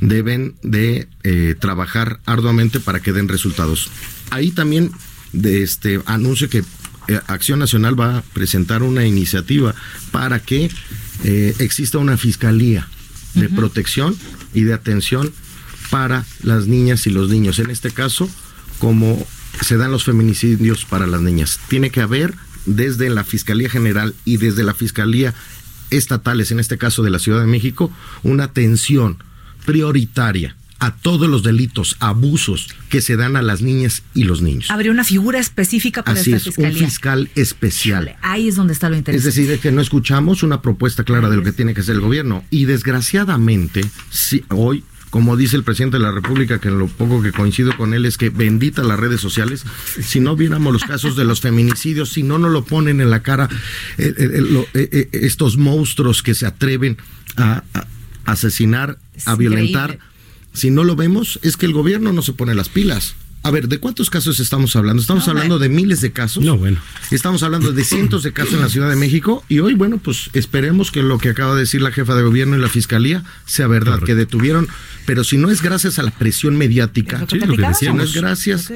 [0.00, 3.92] deben de eh, trabajar arduamente para que den resultados.
[4.30, 4.90] Ahí también
[5.32, 6.64] de este anuncio que
[7.06, 9.72] eh, Acción Nacional va a presentar una iniciativa
[10.10, 10.68] para que
[11.22, 12.88] eh, exista una fiscalía
[13.34, 14.16] de protección
[14.52, 15.32] y de atención
[15.90, 17.60] para las niñas y los niños.
[17.60, 18.28] En este caso,
[18.80, 19.24] como
[19.60, 21.60] se dan los feminicidios para las niñas.
[21.68, 22.34] Tiene que haber
[22.66, 25.34] desde la Fiscalía General y desde la Fiscalía
[25.90, 27.90] estatales, en este caso de la Ciudad de México,
[28.22, 29.18] una atención
[29.64, 34.70] prioritaria a todos los delitos, abusos que se dan a las niñas y los niños.
[34.70, 38.16] Habría una figura específica para Así esta es, un fiscal especial.
[38.20, 39.28] Ahí es donde está lo interesante.
[39.28, 42.00] Es decir, que no escuchamos una propuesta clara de lo que tiene que hacer el
[42.00, 42.44] gobierno.
[42.50, 44.84] Y desgraciadamente, si hoy
[45.14, 48.04] como dice el presidente de la República, que en lo poco que coincido con él
[48.04, 49.64] es que bendita las redes sociales,
[50.02, 53.22] si no viéramos los casos de los feminicidios, si no nos lo ponen en la
[53.22, 53.48] cara
[53.96, 56.98] eh, eh, eh, estos monstruos que se atreven
[57.36, 57.62] a,
[58.24, 60.00] asesinar, a violentar,
[60.52, 63.14] si no lo vemos, es que el gobierno no se pone las pilas.
[63.44, 65.02] A ver, ¿de cuántos casos estamos hablando?
[65.02, 66.42] Estamos hablando de miles de casos.
[66.42, 66.78] No, bueno.
[67.10, 70.30] Estamos hablando de cientos de casos en la Ciudad de México y hoy, bueno, pues
[70.32, 73.66] esperemos que lo que acaba de decir la jefa de gobierno y la fiscalía sea
[73.66, 74.66] verdad, que detuvieron,
[75.04, 78.72] pero si no es gracias a la presión mediática, lo que si no es gracias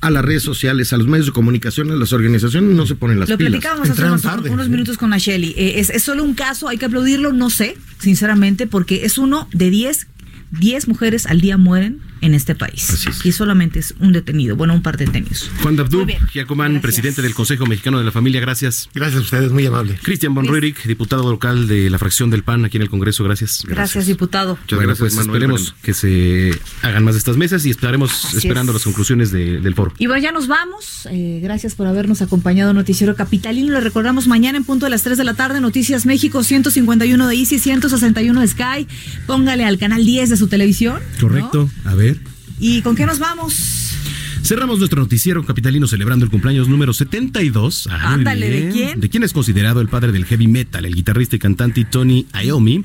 [0.00, 3.20] a las redes sociales, a los medios de comunicación, a las organizaciones, no se ponen
[3.20, 3.52] las lo pilas.
[3.52, 5.52] Lo platicábamos hace unos, minutos con Asheli.
[5.58, 9.46] Eh, es, es solo un caso, hay que aplaudirlo, no sé, sinceramente, porque es uno
[9.52, 10.06] de diez
[10.52, 13.06] 10 mujeres al día mueren en este país.
[13.24, 15.50] Y solamente es un detenido, bueno, un par de detenidos.
[15.62, 18.90] Juan Dabdú, Giacomán, presidente del Consejo Mexicano de la Familia, gracias.
[18.94, 19.98] Gracias a ustedes, muy amable.
[20.02, 20.46] Cristian von
[20.86, 23.62] diputado local de la fracción del PAN aquí en el Congreso, gracias.
[23.66, 24.58] Gracias, diputado.
[24.70, 29.30] bueno, pues esperemos que se hagan más de estas mesas y estaremos esperando las conclusiones
[29.30, 29.92] del foro.
[29.98, 31.08] Y bueno, ya nos vamos.
[31.10, 33.72] Eh, gracias por habernos acompañado, Noticiero Capitalino.
[33.72, 37.34] Le recordamos mañana en punto de las 3 de la tarde, Noticias México, 151 de
[37.36, 38.88] Easy, 161 de Sky.
[39.26, 41.00] Póngale al canal 10 de su televisión.
[41.20, 42.15] Correcto, a ver.
[42.58, 43.86] ¿Y con qué nos vamos?
[44.42, 47.88] Cerramos nuestro noticiero capitalino celebrando el cumpleaños número 72.
[47.88, 49.00] Ándale, ¿de quién?
[49.00, 52.84] De quién es considerado el padre del heavy metal, el guitarrista y cantante Tony Iommi.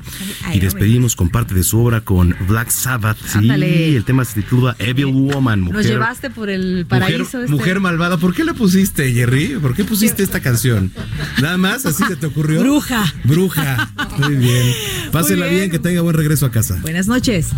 [0.52, 3.16] Y despedimos con parte de su obra con Black Sabbath.
[3.24, 5.60] Sí, el tema se titula Evil Woman.
[5.60, 7.18] Mujer, Nos llevaste por el paraíso.
[7.18, 7.52] Mujer, este.
[7.52, 8.16] mujer malvada.
[8.16, 9.58] ¿Por qué la pusiste, Jerry?
[9.62, 10.90] ¿Por qué pusiste esta canción?
[11.40, 12.58] Nada más, así se te ocurrió.
[12.58, 13.04] Bruja.
[13.22, 13.92] Bruja.
[14.18, 14.74] Muy bien.
[15.12, 15.58] Pásenla bien.
[15.58, 16.78] bien, que tenga buen regreso a casa.
[16.82, 17.50] Buenas noches.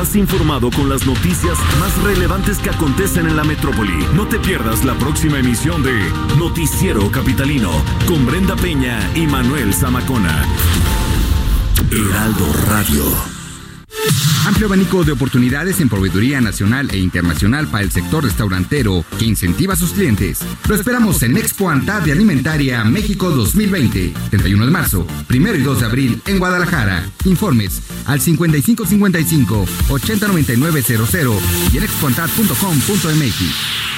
[0.00, 4.06] Estás informado con las noticias más relevantes que acontecen en la metrópoli.
[4.14, 5.92] No te pierdas la próxima emisión de
[6.38, 7.72] Noticiero Capitalino
[8.06, 10.44] con Brenda Peña y Manuel Zamacona.
[11.90, 13.27] Heraldo Radio.
[14.46, 19.74] Amplio abanico de oportunidades en proveeduría nacional e internacional para el sector restaurantero que incentiva
[19.74, 20.40] a sus clientes.
[20.66, 25.86] Lo esperamos en Expo Antadia Alimentaria México 2020, 31 de marzo, 1 y 2 de
[25.86, 27.08] abril en Guadalajara.
[27.24, 31.42] Informes al 5555 809900
[31.72, 33.97] y en expoantad.com.mx.